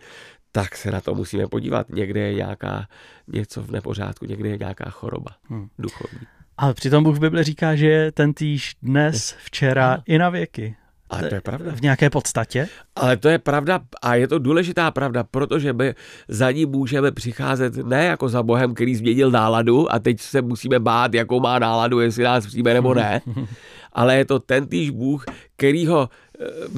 tak 0.52 0.76
se 0.78 0.92
na 0.92 1.02
to 1.02 1.16
musíme 1.16 1.48
podívat. 1.48 1.90
Někde 1.90 2.20
je 2.20 2.34
nějaká 2.34 2.88
něco 3.28 3.62
v 3.62 3.72
nepořádku, 3.72 4.26
někde 4.26 4.50
je 4.50 4.58
nějaká 4.58 4.90
choroba 4.90 5.32
hmm. 5.44 5.68
duchovní. 5.80 6.28
Ale 6.58 6.74
přitom 6.74 7.04
Bůh 7.04 7.16
v 7.16 7.20
Bibli 7.20 7.44
říká, 7.44 7.76
že 7.76 7.88
je 7.88 8.12
ten 8.12 8.34
týž 8.34 8.76
dnes, 8.82 9.36
včera 9.44 9.96
no. 9.98 10.04
i 10.06 10.18
na 10.18 10.30
věky. 10.30 10.76
Ale 11.20 11.30
to 11.30 11.36
je 11.36 11.42
pravda. 11.42 11.72
V 11.76 11.82
nějaké 11.82 12.10
podstatě? 12.10 12.68
Ale 12.96 13.18
to 13.18 13.30
je 13.30 13.40
pravda 13.40 13.80
a 14.02 14.16
je 14.16 14.28
to 14.28 14.40
důležitá 14.40 14.92
pravda, 14.92 15.24
protože 15.24 15.74
my 15.74 15.96
za 16.28 16.52
ní 16.52 16.66
můžeme 16.66 17.12
přicházet 17.12 17.76
ne 17.76 18.06
jako 18.06 18.30
za 18.30 18.44
Bohem, 18.44 18.74
který 18.74 18.96
změnil 18.96 19.32
náladu 19.32 19.94
a 19.94 20.00
teď 20.00 20.22
se 20.22 20.42
musíme 20.42 20.80
bát, 20.80 21.14
jakou 21.14 21.40
má 21.40 21.60
náladu, 21.60 22.00
jestli 22.00 22.24
nás 22.24 22.46
přijme 22.46 22.74
nebo 22.74 22.94
ne, 22.94 23.22
ale 23.94 24.18
je 24.18 24.26
to 24.26 24.40
ten 24.40 24.68
týž 24.68 24.90
Bůh, 24.90 25.26
kterýho 25.58 26.10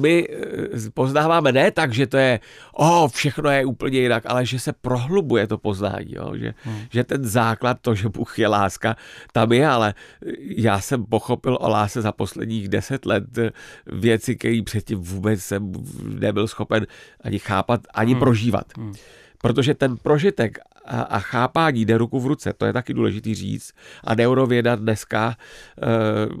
my 0.00 0.28
eh, 0.30 0.90
poznáváme 0.94 1.52
ne 1.52 1.70
tak, 1.70 1.94
že 1.94 2.06
to 2.06 2.16
je, 2.16 2.40
o, 2.72 3.04
oh, 3.04 3.10
všechno 3.10 3.50
je 3.50 3.64
úplně 3.64 3.98
jinak, 3.98 4.22
ale 4.26 4.46
že 4.46 4.58
se 4.58 4.72
prohlubuje 4.72 5.46
to 5.46 5.58
poznání, 5.58 6.14
jo? 6.14 6.32
Že, 6.36 6.54
hmm. 6.62 6.80
že 6.90 7.04
ten 7.04 7.24
základ, 7.24 7.78
to, 7.80 7.94
že 7.94 8.08
Bůh 8.08 8.38
je 8.38 8.48
láska, 8.48 8.96
tam 9.32 9.52
je, 9.52 9.68
ale 9.68 9.94
já 10.40 10.80
jsem 10.80 11.04
pochopil 11.04 11.58
o 11.60 11.68
lásce 11.68 12.02
za 12.02 12.12
posledních 12.12 12.68
deset 12.68 13.06
let 13.06 13.38
eh, 13.38 13.50
věci, 13.86 14.36
které 14.36 14.62
předtím 14.64 14.98
vůbec 14.98 15.40
jsem 15.40 15.72
nebyl 16.02 16.48
schopen 16.48 16.86
ani 17.20 17.38
chápat, 17.38 17.80
ani 17.94 18.12
hmm. 18.12 18.20
prožívat. 18.20 18.66
Hmm. 18.78 18.94
Protože 19.38 19.74
ten 19.74 19.96
prožitek 19.96 20.58
a, 20.86 21.00
a 21.00 21.18
chápání 21.18 21.84
jde 21.84 21.98
ruku 21.98 22.20
v 22.20 22.26
ruce, 22.26 22.52
to 22.52 22.66
je 22.66 22.72
taky 22.72 22.94
důležitý 22.94 23.34
říct. 23.34 23.72
A 24.04 24.14
neurověda 24.14 24.76
dneska, 24.76 25.36
eh, 25.36 25.86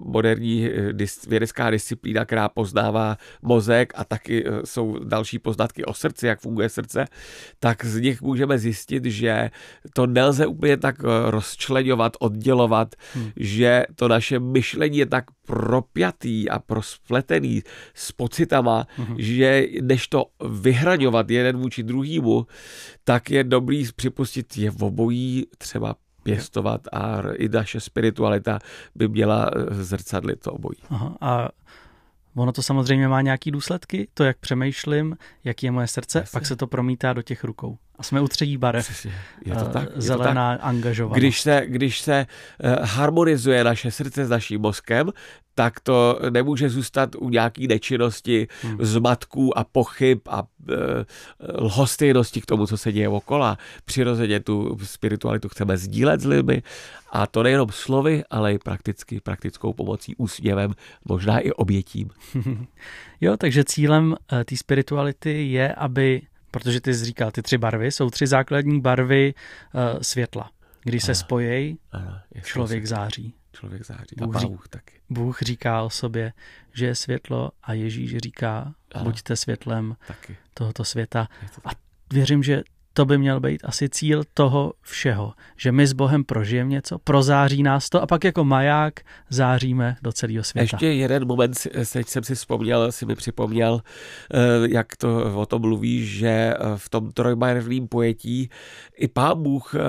moderní 0.04 0.66
eh, 0.66 0.92
dis, 0.92 1.26
vědecká 1.26 1.70
disciplína, 1.70 2.24
která 2.24 2.48
poznává 2.48 3.16
mozek 3.42 3.92
a 3.96 4.04
taky 4.04 4.44
eh, 4.46 4.50
jsou 4.64 4.98
další 5.04 5.38
poznatky 5.38 5.84
o 5.84 5.94
srdci, 5.94 6.26
jak 6.26 6.40
funguje 6.40 6.68
srdce, 6.68 7.04
tak 7.58 7.84
z 7.84 8.00
nich 8.00 8.22
můžeme 8.22 8.58
zjistit, 8.58 9.04
že 9.04 9.50
to 9.94 10.06
nelze 10.06 10.46
úplně 10.46 10.76
tak 10.76 10.96
rozčlenovat, 11.26 12.16
oddělovat, 12.20 12.94
hmm. 13.14 13.30
že 13.36 13.84
to 13.94 14.08
naše 14.08 14.38
myšlení 14.40 14.98
je 14.98 15.06
tak 15.06 15.24
propjatý 15.46 16.50
a 16.50 16.58
prospletený 16.58 17.62
s 17.94 18.12
pocitama, 18.12 18.86
hmm. 18.96 19.16
že 19.18 19.66
než 19.82 20.08
to 20.08 20.24
vyhraňovat 20.50 21.30
jeden 21.30 21.56
vůči 21.56 21.82
druhému, 21.82 22.46
tak 23.04 23.30
je 23.30 23.44
dobrý 23.44 23.84
připustit 23.96 24.35
je 24.56 24.70
v 24.70 24.82
obojí 24.82 25.46
třeba 25.58 25.94
pěstovat 26.22 26.80
a 26.92 27.22
i 27.34 27.48
naše 27.48 27.80
spiritualita 27.80 28.58
by 28.94 29.08
měla 29.08 29.50
zrcadlit 29.70 30.40
to 30.40 30.52
obojí. 30.52 30.78
Aha, 30.90 31.16
a 31.20 31.48
ono 32.36 32.52
to 32.52 32.62
samozřejmě 32.62 33.08
má 33.08 33.20
nějaký 33.20 33.50
důsledky, 33.50 34.08
to, 34.14 34.24
jak 34.24 34.38
přemýšlím, 34.38 35.16
jaký 35.44 35.66
je 35.66 35.72
moje 35.72 35.86
srdce, 35.86 36.18
Jasně. 36.18 36.36
pak 36.36 36.46
se 36.46 36.56
to 36.56 36.66
promítá 36.66 37.12
do 37.12 37.22
těch 37.22 37.44
rukou. 37.44 37.78
A 37.98 38.02
jsme 38.02 38.20
u 38.20 38.28
třetí 38.28 38.56
barev. 38.56 39.06
Je 39.44 39.54
to 39.54 39.64
tak. 39.64 39.88
Je 39.94 40.00
Zelená 40.02 40.56
to 40.56 40.58
tak. 40.58 40.68
angažovanost. 40.68 41.18
Když 41.18 41.40
se, 41.40 41.62
když 41.66 42.00
se 42.00 42.26
uh, 42.64 42.86
harmonizuje 42.86 43.64
naše 43.64 43.90
srdce 43.90 44.26
s 44.26 44.30
naším 44.30 44.60
mozkem, 44.60 45.12
tak 45.58 45.80
to 45.80 46.18
nemůže 46.30 46.68
zůstat 46.70 47.14
u 47.18 47.28
nějaký 47.28 47.66
nečinnosti, 47.66 48.48
hmm. 48.62 48.78
zmatků 48.80 49.58
a 49.58 49.64
pochyb 49.64 50.18
a 50.28 50.42
uh, 50.42 50.76
lhostejnosti 51.58 52.40
k 52.40 52.46
tomu, 52.46 52.66
co 52.66 52.76
se 52.76 52.92
děje 52.92 53.08
okolo. 53.08 53.56
Přirozeně 53.84 54.40
tu 54.40 54.78
spiritualitu 54.82 55.48
chceme 55.48 55.76
sdílet 55.76 56.20
s 56.20 56.24
lidmi 56.24 56.62
a 57.10 57.26
to 57.26 57.42
nejenom 57.42 57.68
slovy, 57.72 58.24
ale 58.30 58.54
i 58.54 58.58
prakticky, 58.58 59.20
praktickou 59.20 59.72
pomocí, 59.72 60.16
úsměvem, 60.16 60.74
možná 61.04 61.38
i 61.38 61.50
obětím. 61.52 62.10
jo, 63.20 63.36
takže 63.36 63.64
cílem 63.64 64.10
uh, 64.10 64.42
té 64.44 64.56
spirituality 64.56 65.48
je, 65.48 65.74
aby 65.74 66.22
protože 66.50 66.80
ty 66.80 66.94
jsi 66.94 67.04
říkal, 67.04 67.30
ty 67.30 67.42
tři 67.42 67.58
barvy 67.58 67.92
jsou 67.92 68.10
tři 68.10 68.26
základní 68.26 68.80
barvy 68.80 69.34
uh, 69.34 70.00
světla. 70.00 70.50
Když 70.84 71.04
se 71.04 71.14
spojí, 71.14 71.78
člověk 72.42 72.86
září. 72.86 73.34
Člověk 73.58 73.86
září. 73.86 74.16
Bůh, 74.16 74.36
a 74.36 74.40
Bůh 74.40 74.68
taky. 74.68 74.92
Bůh 75.10 75.42
říká 75.42 75.82
o 75.82 75.90
sobě, 75.90 76.32
že 76.74 76.86
je 76.86 76.94
světlo 76.94 77.50
a 77.62 77.72
Ježíš 77.72 78.16
říká, 78.16 78.74
ano. 78.94 79.04
buďte 79.04 79.36
světlem 79.36 79.96
taky. 80.06 80.36
tohoto 80.54 80.84
světa. 80.84 81.28
A 81.64 81.70
věřím, 82.12 82.42
že 82.42 82.62
to 82.96 83.04
by 83.04 83.18
měl 83.18 83.40
být 83.40 83.60
asi 83.64 83.88
cíl 83.88 84.22
toho 84.34 84.72
všeho, 84.80 85.32
že 85.56 85.72
my 85.72 85.86
s 85.86 85.92
Bohem 85.92 86.24
prožijeme 86.24 86.70
něco, 86.70 86.98
prozáří 86.98 87.62
nás 87.62 87.88
to 87.88 88.02
a 88.02 88.06
pak 88.06 88.24
jako 88.24 88.44
maják 88.44 89.00
záříme 89.28 89.96
do 90.02 90.12
celého 90.12 90.44
světa. 90.44 90.74
Ještě 90.74 90.86
jeden 90.86 91.26
moment, 91.26 91.66
teď 91.92 92.08
jsem 92.08 92.24
si 92.24 92.34
vzpomněl, 92.34 92.92
si 92.92 93.06
mi 93.06 93.14
připomněl, 93.14 93.80
eh, 94.34 94.38
jak 94.70 94.96
to 94.96 95.40
o 95.40 95.46
tom 95.46 95.62
mluví, 95.62 96.06
že 96.06 96.28
eh, 96.28 96.56
v 96.76 96.88
tom 96.88 97.12
trojbarevném 97.12 97.88
pojetí 97.88 98.50
i 98.96 99.08
Pán 99.08 99.42
Bůh 99.42 99.74
eh, 99.74 99.80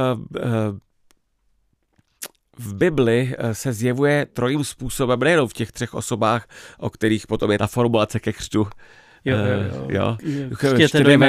v 2.60 2.74
Bibli 2.74 3.36
se 3.52 3.74
zjevuje 3.74 4.26
trojím 4.26 4.63
způsobem, 4.63 5.20
nejenom 5.20 5.48
v 5.48 5.54
těch 5.54 5.72
třech 5.72 5.93
osobách, 5.93 6.48
o 6.78 6.89
kterých 6.89 7.28
potom 7.28 7.52
je 7.52 7.58
ta 7.58 7.67
formulace 7.67 8.20
ke 8.20 8.34
křtu, 8.34 8.67
Jo, 9.26 9.38
jo, 9.38 9.46
jo. 9.76 9.88
jo. 9.89 10.17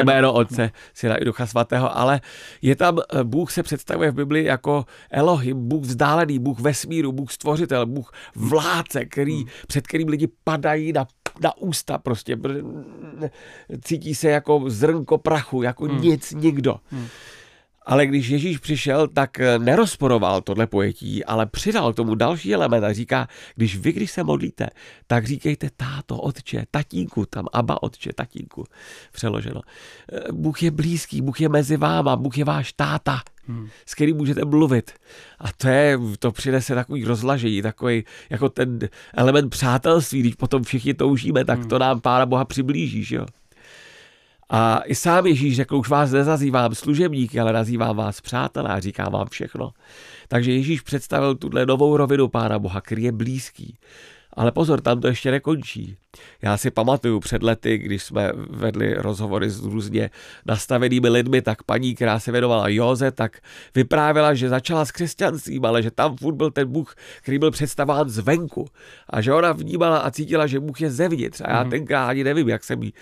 jméno 0.05 0.33
Otce, 0.33 0.71
Syna 0.95 1.17
i 1.17 1.25
Ducha 1.25 1.47
Svatého, 1.47 1.99
ale 1.99 2.21
je 2.63 2.77
tam, 2.77 2.99
eh, 2.99 3.25
Bůh 3.25 3.53
se 3.53 3.63
představuje 3.63 4.11
v 4.11 4.15
Bibli 4.15 4.45
jako 4.45 4.85
Elohim, 5.11 5.69
Bůh 5.69 5.83
vzdálený, 5.83 6.39
Bůh 6.39 6.61
vesmíru, 6.61 7.13
Bůh 7.13 7.33
stvořitel, 7.33 7.87
Bůh 7.87 8.13
vládce, 8.35 9.05
který, 9.05 9.37
hmm. 9.37 9.47
před 9.67 9.87
kterým 9.87 10.09
lidi 10.09 10.29
padají 10.45 10.93
na 10.93 11.07
na 11.43 11.57
ústa 11.57 11.99
prostě. 11.99 12.39
Cítí 13.83 14.15
se 14.15 14.29
jako 14.31 14.65
zrnko 14.67 15.19
prachu, 15.19 15.63
jako 15.63 15.85
hmm. 15.85 16.01
nic, 16.01 16.33
nikdo. 16.33 16.77
Hmm. 16.91 17.07
Ale 17.89 18.07
když 18.07 18.29
Ježíš 18.29 18.59
přišel, 18.59 19.09
tak 19.09 19.41
eh, 19.41 19.59
nerozporoval 19.59 20.41
tohle 20.41 20.67
pojetí, 20.67 21.25
ale 21.25 21.47
přidal 21.47 21.93
k 21.93 21.97
tomu 21.97 22.15
další 22.15 22.55
element 22.55 22.85
a 22.85 22.93
říká, 22.93 23.29
když 23.57 23.77
vy, 23.77 23.93
když 23.93 24.11
se 24.11 24.25
modlíte, 24.25 24.67
tak 25.07 25.27
říkejte 25.27 25.71
táto, 25.77 26.17
otče, 26.17 26.65
tatínku, 26.71 27.27
tam 27.27 27.47
aba, 27.53 27.83
otče, 27.83 28.11
tatínku, 28.15 28.65
přeloženo. 29.13 29.61
Eh, 30.13 30.33
Bůh 30.33 30.63
je 30.63 30.71
blízký, 30.71 31.23
Bůh 31.23 31.41
je 31.41 31.49
mezi 31.49 31.77
váma, 31.77 32.17
Bůh 32.17 32.39
je 32.39 32.45
váš 32.45 32.73
táta, 32.73 33.23
hmm. 33.47 33.69
s 33.87 33.95
kterým 33.95 34.17
můžete 34.17 34.45
mluvit. 34.45 34.93
A 35.39 35.53
to, 35.53 35.69
je, 35.69 35.99
to 36.19 36.33
přinese 36.33 36.75
takový 36.75 37.05
rozlažení, 37.05 37.63
takový 37.63 38.05
jako 38.31 38.49
ten 38.49 38.79
element 39.15 39.51
přátelství, 39.51 40.21
když 40.21 40.35
potom 40.35 40.63
všichni 40.63 40.95
toužíme, 40.95 41.45
tak 41.45 41.59
hmm. 41.59 41.69
to 41.69 41.79
nám 41.79 42.01
Pána 42.01 42.27
Boha 42.27 42.45
přiblíží, 42.45 43.15
jo. 43.15 43.27
A 44.51 44.81
i 44.85 44.95
sám 44.95 45.27
Ježíš 45.27 45.57
řekl, 45.57 45.77
už 45.77 45.89
vás 45.89 46.11
nezazývám 46.11 46.75
služebníky, 46.75 47.41
ale 47.41 47.53
nazývám 47.53 47.97
vás 47.97 48.21
přátelé 48.21 48.71
a 48.71 48.81
říkám 48.81 49.13
vám 49.13 49.27
všechno. 49.29 49.71
Takže 50.29 50.53
Ježíš 50.53 50.81
představil 50.81 51.35
tuhle 51.35 51.67
novou 51.67 51.97
rovinu 51.97 52.29
Pána 52.29 52.59
Boha, 52.59 52.81
který 52.81 53.03
je 53.03 53.13
blízký. 53.13 53.79
Ale 54.39 54.53
pozor, 54.53 54.81
tam 54.81 55.01
to 55.01 55.09
ještě 55.09 55.31
nekončí. 55.31 55.97
Já 56.43 56.57
si 56.57 56.71
pamatuju 56.71 57.21
před 57.21 57.43
lety, 57.43 57.79
když 57.79 58.03
jsme 58.03 58.33
vedli 58.51 58.95
rozhovory 58.95 59.51
s 59.51 59.65
různě 59.65 60.11
nastavenými 60.47 61.09
lidmi, 61.09 61.43
tak 61.43 61.63
paní, 61.63 61.95
která 61.95 62.21
se 62.21 62.33
věnovala 62.33 62.69
Joze, 62.69 63.11
tak 63.11 63.39
vyprávěla, 63.75 64.35
že 64.35 64.49
začala 64.49 64.85
s 64.85 64.91
křesťanstvím, 64.91 65.65
ale 65.65 65.83
že 65.83 65.91
tam 65.91 66.17
furt 66.17 66.35
byl 66.35 66.51
ten 66.51 66.69
Bůh, 66.69 66.95
který 67.23 67.39
byl 67.39 67.51
představán 67.51 68.09
zvenku. 68.09 68.67
A 69.11 69.21
že 69.21 69.33
ona 69.33 69.53
vnímala 69.53 69.99
a 69.99 70.11
cítila, 70.11 70.47
že 70.47 70.61
Bůh 70.61 70.81
je 70.81 70.91
zevnitř. 70.91 71.41
A 71.45 71.51
já 71.51 71.65
mm. 71.65 71.71
tenkrát 71.71 72.07
ani 72.07 72.25
nevím, 72.25 72.49
jak 72.49 72.65
jsem 72.65 72.83
jí 72.83 72.93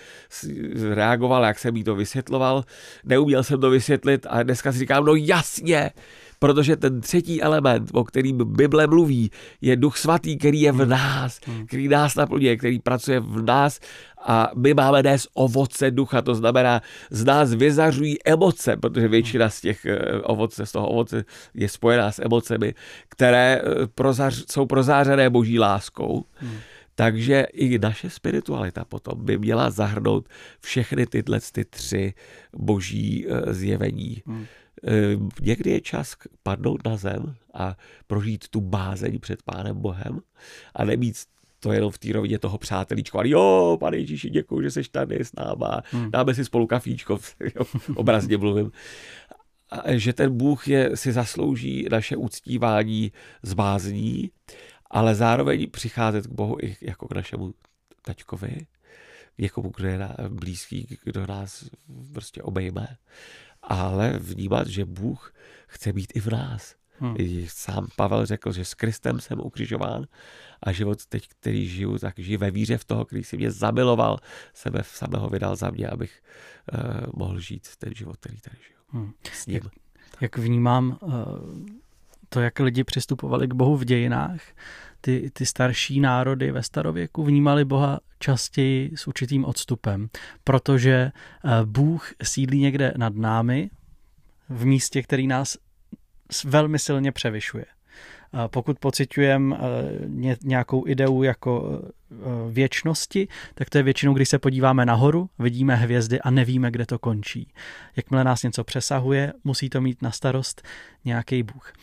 reagoval, 0.93 1.43
jak 1.43 1.59
jsem 1.59 1.75
jí 1.75 1.83
to 1.83 1.95
vysvětloval. 1.95 2.63
Neuměl 3.03 3.43
jsem 3.43 3.61
to 3.61 3.69
vysvětlit 3.69 4.25
a 4.29 4.43
dneska 4.43 4.71
si 4.71 4.79
říkám, 4.79 5.05
no 5.05 5.15
jasně, 5.15 5.91
protože 6.39 6.75
ten 6.75 7.01
třetí 7.01 7.41
element, 7.41 7.89
o 7.93 8.03
kterým 8.03 8.37
Bible 8.37 8.87
mluví, 8.87 9.31
je 9.61 9.75
duch 9.75 9.97
svatý, 9.97 10.37
který 10.37 10.61
je 10.61 10.71
v 10.71 10.75
hmm. 10.75 10.89
nás, 10.89 11.39
hmm. 11.45 11.67
který 11.67 11.87
nás 11.87 12.15
naplňuje, 12.15 12.57
který 12.57 12.79
pracuje 12.79 13.19
v 13.19 13.41
nás 13.41 13.79
a 14.21 14.51
my 14.55 14.73
máme 14.73 15.01
dnes 15.01 15.27
ovoce 15.33 15.91
ducha, 15.91 16.21
to 16.21 16.35
znamená, 16.35 16.81
z 17.09 17.25
nás 17.25 17.53
vyzařují 17.53 18.17
emoce, 18.25 18.77
protože 18.77 19.07
většina 19.07 19.49
z 19.49 19.61
těch 19.61 19.85
eh, 19.85 20.21
ovoce, 20.21 20.65
z 20.65 20.71
toho 20.71 20.89
ovoce 20.89 21.25
je 21.53 21.69
spojená 21.69 22.11
s 22.11 22.19
emocemi, 22.19 22.73
které 23.09 23.61
eh, 23.61 23.87
prozař, 23.95 24.45
jsou 24.51 24.65
prozářené 24.65 25.29
boží 25.29 25.59
láskou. 25.59 26.25
Hmm 26.33 26.57
Takže 26.99 27.41
i 27.53 27.79
naše 27.79 28.09
spiritualita 28.09 28.85
potom 28.85 29.25
by 29.25 29.37
měla 29.37 29.69
zahrnout 29.69 30.29
všechny 30.61 31.05
tyhle 31.05 31.39
ty 31.51 31.65
tři 31.65 32.13
boží 32.57 33.25
eh, 33.29 33.53
zjevení. 33.53 34.23
Hmm. 34.25 34.45
Eh, 34.83 35.17
někdy 35.41 35.69
je 35.69 35.81
čas 35.81 36.15
padnout 36.43 36.85
na 36.85 36.97
zem 36.97 37.35
a 37.53 37.77
prožít 38.07 38.47
tu 38.47 38.61
bázeň 38.61 39.19
před 39.19 39.43
Pánem 39.43 39.81
Bohem 39.81 40.19
a 40.75 40.85
nemít 40.85 41.15
to 41.59 41.71
jenom 41.71 41.91
v 41.91 41.97
té 41.97 42.13
rovině 42.13 42.39
toho 42.39 42.57
přátelíčku, 42.57 43.17
ale 43.17 43.29
jo, 43.29 43.77
pane 43.79 43.97
Ježíši, 43.97 44.29
děkuji, 44.29 44.61
že 44.61 44.71
jsi 44.71 44.83
tady 44.83 45.19
s 45.19 45.35
náma, 45.35 45.81
hmm. 45.91 46.11
dáme 46.11 46.33
si 46.33 46.45
spolu 46.45 46.67
kafíčko, 46.67 47.19
jo, 47.55 47.65
obrazně 47.95 48.37
mluvím. 48.37 48.71
A 49.69 49.97
že 49.97 50.13
ten 50.13 50.37
Bůh 50.37 50.67
je, 50.67 50.97
si 50.97 51.11
zaslouží 51.11 51.87
naše 51.91 52.15
uctívání 52.15 53.11
z 53.43 53.53
bázní, 53.53 54.31
ale 54.89 55.15
zároveň 55.15 55.71
přicházet 55.71 56.27
k 56.27 56.31
Bohu 56.31 56.57
i 56.61 56.77
jako 56.81 57.07
k 57.07 57.15
našemu 57.15 57.53
taťkovi, 58.01 58.67
někomu, 59.37 59.71
kdo 59.77 59.87
je 59.87 59.99
blízký, 60.29 60.97
kdo 61.03 61.27
nás 61.27 61.69
prostě 62.13 62.43
obejme, 62.43 62.97
ale 63.67 64.19
vnímat, 64.19 64.67
že 64.67 64.85
Bůh 64.85 65.33
chce 65.67 65.93
být 65.93 66.11
i 66.15 66.19
v 66.19 66.27
nás. 66.27 66.75
Hmm. 66.99 67.15
Sám 67.47 67.87
Pavel 67.95 68.25
řekl, 68.25 68.51
že 68.51 68.65
s 68.65 68.73
Kristem 68.73 69.19
jsem 69.19 69.39
ukřižován 69.39 70.05
a 70.63 70.71
život 70.71 71.05
teď, 71.05 71.27
který 71.27 71.67
žiju, 71.67 71.97
tak 71.97 72.19
žiju 72.19 72.39
ve 72.39 72.51
víře 72.51 72.77
v 72.77 72.85
toho, 72.85 73.05
který 73.05 73.23
si 73.23 73.37
mě 73.37 73.51
zamiloval, 73.51 74.17
sebe 74.53 74.83
v 74.83 74.87
samého 74.87 75.29
vydal 75.29 75.55
za 75.55 75.69
mě, 75.69 75.87
abych 75.87 76.23
uh, 76.73 76.79
mohl 77.13 77.39
žít 77.39 77.67
ten 77.77 77.93
život, 77.93 78.17
který 78.17 78.37
tady 78.41 78.57
žiju. 78.67 78.77
Hmm. 78.89 79.11
S 79.31 79.45
ním. 79.45 79.55
Jak, 79.55 79.73
jak 80.21 80.37
vnímám 80.37 80.97
uh, 81.01 81.13
to, 82.29 82.39
jak 82.39 82.59
lidi 82.59 82.83
přistupovali 82.83 83.47
k 83.47 83.53
Bohu 83.53 83.77
v 83.77 83.85
dějinách, 83.85 84.41
ty, 85.07 85.31
ty 85.33 85.45
starší 85.45 85.99
národy 85.99 86.51
ve 86.51 86.63
starověku 86.63 87.23
vnímali 87.23 87.65
Boha 87.65 87.99
častěji 88.19 88.91
s 88.95 89.07
určitým 89.07 89.45
odstupem, 89.45 90.09
protože 90.43 91.11
uh, 91.43 91.51
Bůh 91.65 92.11
sídlí 92.23 92.59
někde 92.59 92.93
nad 92.97 93.15
námi, 93.15 93.69
v 94.49 94.65
místě, 94.65 95.03
který 95.03 95.27
nás 95.27 95.57
velmi 96.45 96.79
silně 96.79 97.11
převyšuje. 97.11 97.65
Pokud 98.47 98.79
pocitujeme 98.79 99.57
eh, 99.59 100.35
nějakou 100.43 100.87
ideu 100.87 101.23
jako 101.23 101.81
eh, 101.81 102.15
věčnosti, 102.51 103.27
tak 103.53 103.69
to 103.69 103.77
je 103.77 103.83
většinou, 103.83 104.13
když 104.13 104.29
se 104.29 104.39
podíváme 104.39 104.85
nahoru, 104.85 105.29
vidíme 105.39 105.75
hvězdy 105.75 106.21
a 106.21 106.29
nevíme, 106.29 106.71
kde 106.71 106.85
to 106.85 106.99
končí. 106.99 107.53
Jakmile 107.95 108.23
nás 108.23 108.43
něco 108.43 108.63
přesahuje, 108.63 109.33
musí 109.43 109.69
to 109.69 109.81
mít 109.81 110.01
na 110.01 110.11
starost 110.11 110.61
nějaký 111.05 111.43
Bůh. 111.43 111.73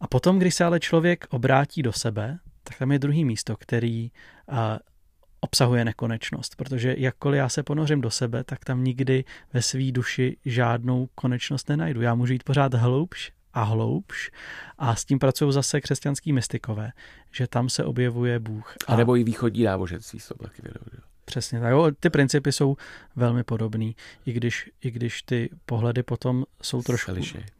A 0.00 0.06
potom, 0.06 0.38
když 0.38 0.54
se 0.54 0.64
ale 0.64 0.80
člověk 0.80 1.26
obrátí 1.30 1.82
do 1.82 1.92
sebe, 1.92 2.38
tak 2.64 2.78
tam 2.78 2.92
je 2.92 2.98
druhý 2.98 3.24
místo, 3.24 3.56
který 3.56 4.10
eh, 4.48 4.78
obsahuje 5.40 5.84
nekonečnost, 5.84 6.56
protože 6.56 6.94
jakkoliv 6.98 7.38
já 7.38 7.48
se 7.48 7.62
ponořím 7.62 8.00
do 8.00 8.10
sebe, 8.10 8.44
tak 8.44 8.64
tam 8.64 8.84
nikdy 8.84 9.24
ve 9.52 9.62
své 9.62 9.92
duši 9.92 10.36
žádnou 10.44 11.08
konečnost 11.14 11.68
nenajdu. 11.68 12.00
Já 12.00 12.14
můžu 12.14 12.32
jít 12.32 12.42
pořád 12.42 12.74
hloubš 12.74 13.32
a 13.52 13.62
hloubš 13.62 14.30
a 14.78 14.96
s 14.96 15.04
tím 15.04 15.18
pracují 15.18 15.52
zase 15.52 15.80
křesťanský 15.80 16.32
mystikové, 16.32 16.92
že 17.32 17.46
tam 17.46 17.68
se 17.68 17.84
objevuje 17.84 18.38
Bůh. 18.38 18.74
A, 18.86 18.92
a 18.92 18.96
nebo 18.96 19.16
i 19.16 19.24
východní 19.24 19.62
náboženství 19.62 20.20
jsou 20.20 20.34
taky 20.34 20.62
vědomě. 20.62 20.98
Přesně 21.24 21.60
tak. 21.60 21.70
Jo, 21.70 21.90
ty 22.00 22.10
principy 22.10 22.52
jsou 22.52 22.76
velmi 23.16 23.44
podobný, 23.44 23.96
i 24.26 24.32
když, 24.32 24.70
i 24.80 24.90
když 24.90 25.22
ty 25.22 25.50
pohledy 25.66 26.02
potom 26.02 26.44
jsou 26.62 26.82
trošku, 26.82 27.12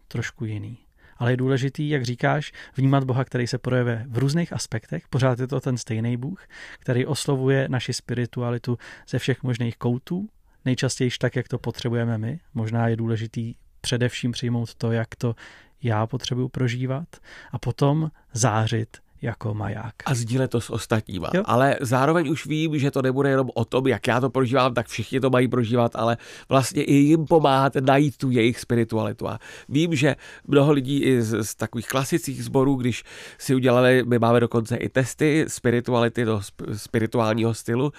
trošku 0.09 0.45
jiný. 0.45 0.79
Ale 1.17 1.33
je 1.33 1.37
důležitý, 1.37 1.89
jak 1.89 2.05
říkáš, 2.05 2.53
vnímat 2.77 3.05
Boha, 3.05 3.25
který 3.25 3.47
se 3.47 3.59
projevuje 3.59 4.07
v 4.09 4.19
různých 4.19 4.53
aspektech. 4.53 5.09
Pořád 5.09 5.39
je 5.39 5.47
to 5.47 5.61
ten 5.61 5.79
stejný 5.79 6.17
Bůh, 6.17 6.47
který 6.79 7.07
oslovuje 7.07 7.69
naši 7.69 7.93
spiritualitu 7.93 8.79
ze 9.09 9.19
všech 9.19 9.43
možných 9.43 9.77
koutů, 9.77 10.29
nejčastěji 10.65 11.11
tak, 11.21 11.37
jak 11.37 11.49
to 11.49 11.59
potřebujeme 11.59 12.19
my. 12.19 12.41
Možná 12.55 12.89
je 12.89 12.97
důležitý 12.97 13.55
především 13.81 14.33
přijmout 14.33 14.75
to, 14.75 14.93
jak 14.93 15.15
to 15.15 15.35
já 15.83 16.07
potřebuju 16.07 16.49
prožívat 16.49 17.09
a 17.53 17.59
potom 17.59 18.11
zářit 18.33 19.04
jako 19.25 19.55
maják. 19.55 19.95
A 20.07 20.15
sdílet 20.15 20.51
to 20.51 20.61
s 20.61 20.71
ostatníma. 20.71 21.31
Jo. 21.35 21.43
Ale 21.45 21.77
zároveň 21.81 22.29
už 22.29 22.47
vím, 22.47 22.79
že 22.79 22.91
to 22.91 23.03
nebude 23.03 23.31
jenom 23.31 23.51
o 23.55 23.65
tom, 23.65 23.87
jak 23.87 24.07
já 24.07 24.21
to 24.21 24.31
prožívám, 24.31 24.75
tak 24.75 24.87
všichni 24.87 25.21
to 25.21 25.31
mají 25.31 25.49
prožívat, 25.49 25.97
ale 25.97 26.17
vlastně 26.49 26.85
i 26.85 26.95
jim 26.95 27.27
pomáhat 27.27 27.75
najít 27.81 28.17
tu 28.17 28.31
jejich 28.31 28.61
spiritualitu. 28.61 29.29
A 29.29 29.39
vím, 29.69 29.95
že 29.95 30.17
mnoho 30.47 30.73
lidí 30.73 31.03
i 31.03 31.23
z, 31.23 31.45
z 31.45 31.55
takových 31.55 31.89
klasických 31.89 32.45
sborů, 32.45 32.75
když 32.75 33.05
si 33.39 33.55
udělali, 33.55 34.05
my 34.07 34.19
máme 34.19 34.41
dokonce 34.41 34.77
i 34.77 34.89
testy 34.89 35.45
spirituality 35.49 36.25
do 36.25 36.41
spirituálního 36.77 37.55
stylu, 37.55 37.93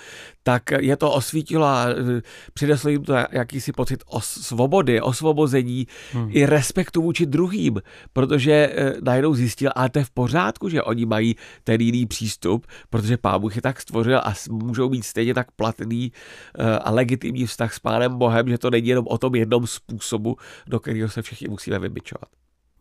tak 0.43 0.63
je 0.79 0.97
to 0.97 1.11
osvítilo 1.11 1.65
a 1.65 1.85
e, 1.89 2.21
přineslo 2.53 2.89
jim 2.89 3.03
to 3.03 3.13
jakýsi 3.31 3.71
pocit 3.71 4.03
o 4.07 4.21
svobody, 4.21 5.01
osvobození 5.01 5.87
hmm. 6.11 6.29
i 6.31 6.45
respektu 6.45 7.01
vůči 7.01 7.25
druhým, 7.25 7.81
protože 8.13 8.53
e, 8.53 8.93
najednou 9.01 9.33
zjistil, 9.33 9.71
a 9.75 9.89
to 9.89 9.99
je 9.99 10.05
v 10.05 10.11
pořádku, 10.11 10.69
že 10.69 10.83
oni 10.83 11.05
mají 11.05 11.14
ten 11.63 11.81
jiný 11.81 12.05
přístup, 12.05 12.67
protože 12.89 13.17
Pán 13.17 13.41
Bůh 13.41 13.55
je 13.55 13.61
tak 13.61 13.81
stvořil 13.81 14.17
a 14.17 14.33
můžou 14.49 14.89
mít 14.89 15.03
stejně 15.03 15.33
tak 15.33 15.51
platný 15.51 16.11
eh, 16.59 16.79
a 16.79 16.91
legitimní 16.91 17.45
vztah 17.45 17.73
s 17.73 17.79
Pánem 17.79 18.17
Bohem, 18.17 18.49
že 18.49 18.57
to 18.57 18.69
není 18.69 18.87
jenom 18.87 19.05
o 19.07 19.17
tom 19.17 19.35
jednom 19.35 19.67
způsobu, 19.67 20.37
do 20.67 20.79
kterého 20.79 21.09
se 21.09 21.21
všichni 21.21 21.47
musíme 21.47 21.79
vybičovat. 21.79 22.29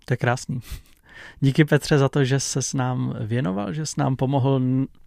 To 0.04 0.12
je 0.12 0.16
krásný. 0.16 0.60
Díky 1.40 1.64
Petře 1.64 1.98
za 1.98 2.08
to, 2.08 2.24
že 2.24 2.40
se 2.40 2.62
s 2.62 2.74
nám 2.74 3.16
věnoval, 3.20 3.72
že 3.72 3.86
s 3.86 3.96
nám 3.96 4.16
pomohl 4.16 4.60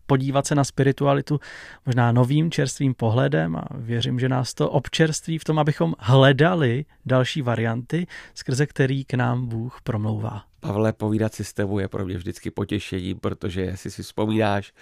podívat 0.08 0.47
se 0.47 0.55
na 0.55 0.64
spiritualitu 0.64 1.39
možná 1.86 2.12
novým 2.12 2.51
čerstvým 2.51 2.93
pohledem 2.93 3.55
a 3.55 3.66
věřím, 3.72 4.20
že 4.20 4.30
nás 4.30 4.53
to 4.53 4.70
občerství 4.70 5.38
v 5.38 5.43
tom, 5.43 5.60
abychom 5.60 5.93
hledali 5.99 6.86
další 7.05 7.41
varianty, 7.41 8.08
skrze 8.34 8.66
který 8.66 9.05
k 9.05 9.14
nám 9.14 9.45
Bůh 9.45 9.80
promlouvá. 9.84 10.43
Pavle, 10.60 10.93
povídat 10.93 11.34
si 11.34 11.43
s 11.43 11.53
tebou 11.53 11.80
je 11.80 11.88
pro 11.88 12.05
mě 12.05 12.18
vždycky 12.18 12.51
potěšení, 12.51 13.16
protože 13.16 13.62
jestli 13.62 13.91
si 13.91 14.03
vzpomínáš, 14.03 14.74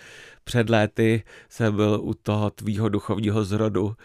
před 0.44 0.70
léty 0.70 1.24
jsem 1.50 1.76
byl 1.76 2.00
u 2.04 2.14
toho 2.14 2.50
tvýho 2.50 2.90
duchovního 2.90 3.44
zrodu, 3.44 3.96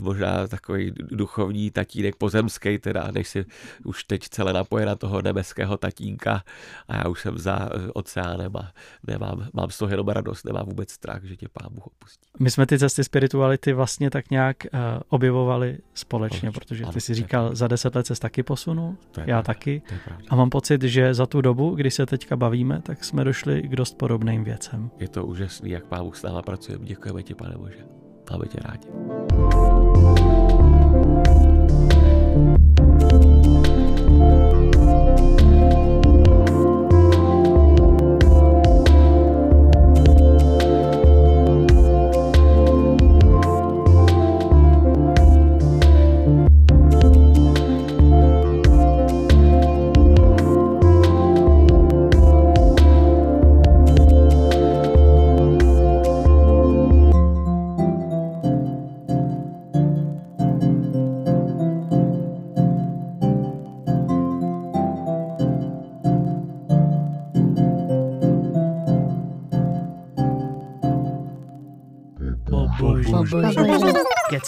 možná 0.00 0.46
takový 0.46 0.92
duchovní 0.96 1.70
tatínek 1.70 2.16
pozemský, 2.16 2.78
teda, 2.78 3.10
než 3.10 3.28
si 3.28 3.44
už 3.84 4.04
teď 4.04 4.28
celé 4.28 4.52
napoje 4.52 4.86
na 4.86 4.94
toho 4.94 5.22
nebeského 5.22 5.76
tatínka 5.76 6.42
a 6.88 6.96
já 6.96 7.08
už 7.08 7.20
jsem 7.20 7.38
za 7.38 7.68
oceánem 7.94 8.56
a 8.56 8.72
nemám, 9.06 9.48
mám 9.52 9.70
z 9.70 9.78
toho 9.78 9.90
jenom 9.90 10.08
radost, 10.08 10.44
nemám 10.44 10.66
vůbec 10.66 10.90
strach, 10.90 11.24
že 11.24 11.36
tě 11.36 11.48
pán 11.48 11.74
Bůh 11.74 11.86
opustí. 11.86 12.30
My 12.38 12.50
jsme 12.50 12.66
ty 12.66 12.78
cesty 12.78 13.04
spirituality 13.04 13.72
vlastně 13.72 14.10
tak 14.10 14.30
nějak 14.30 14.56
uh, 14.64 14.80
objevovali 15.08 15.78
společně, 15.94 16.52
protože 16.52 16.84
ty 16.92 17.00
si 17.00 17.14
říkal, 17.14 17.54
za 17.54 17.68
deset 17.68 17.94
let 17.94 18.06
se 18.06 18.14
taky 18.20 18.42
posunul, 18.42 18.96
já 19.16 19.24
pravda, 19.24 19.42
taky. 19.42 19.82
A 20.28 20.36
mám 20.36 20.50
pocit, 20.50 20.82
že 20.82 21.14
za 21.14 21.26
tu 21.26 21.40
dobu, 21.40 21.74
kdy 21.74 21.90
se 21.90 22.06
teďka 22.06 22.36
bavíme, 22.36 22.82
tak 22.82 23.04
jsme 23.04 23.24
došli 23.24 23.62
k 23.62 23.76
dost 23.76 23.98
podobným 23.98 24.44
věcem. 24.44 24.90
Je 24.98 25.08
to 25.08 25.26
úžasný, 25.26 25.70
jak 25.70 25.84
pán 25.84 26.04
Bůh 26.04 26.16
s 26.16 26.22
náma 26.22 26.42
pracuje. 26.42 26.78
Děkujeme 26.82 27.22
ti, 27.22 27.34
pane 27.34 27.54
Bože. 27.56 27.84
Máme 28.30 28.46
tě 28.46 28.58
rádi. 28.62 28.88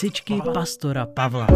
Kecičky 0.03 0.43
pastora 0.53 1.07
Pavla. 1.07 1.47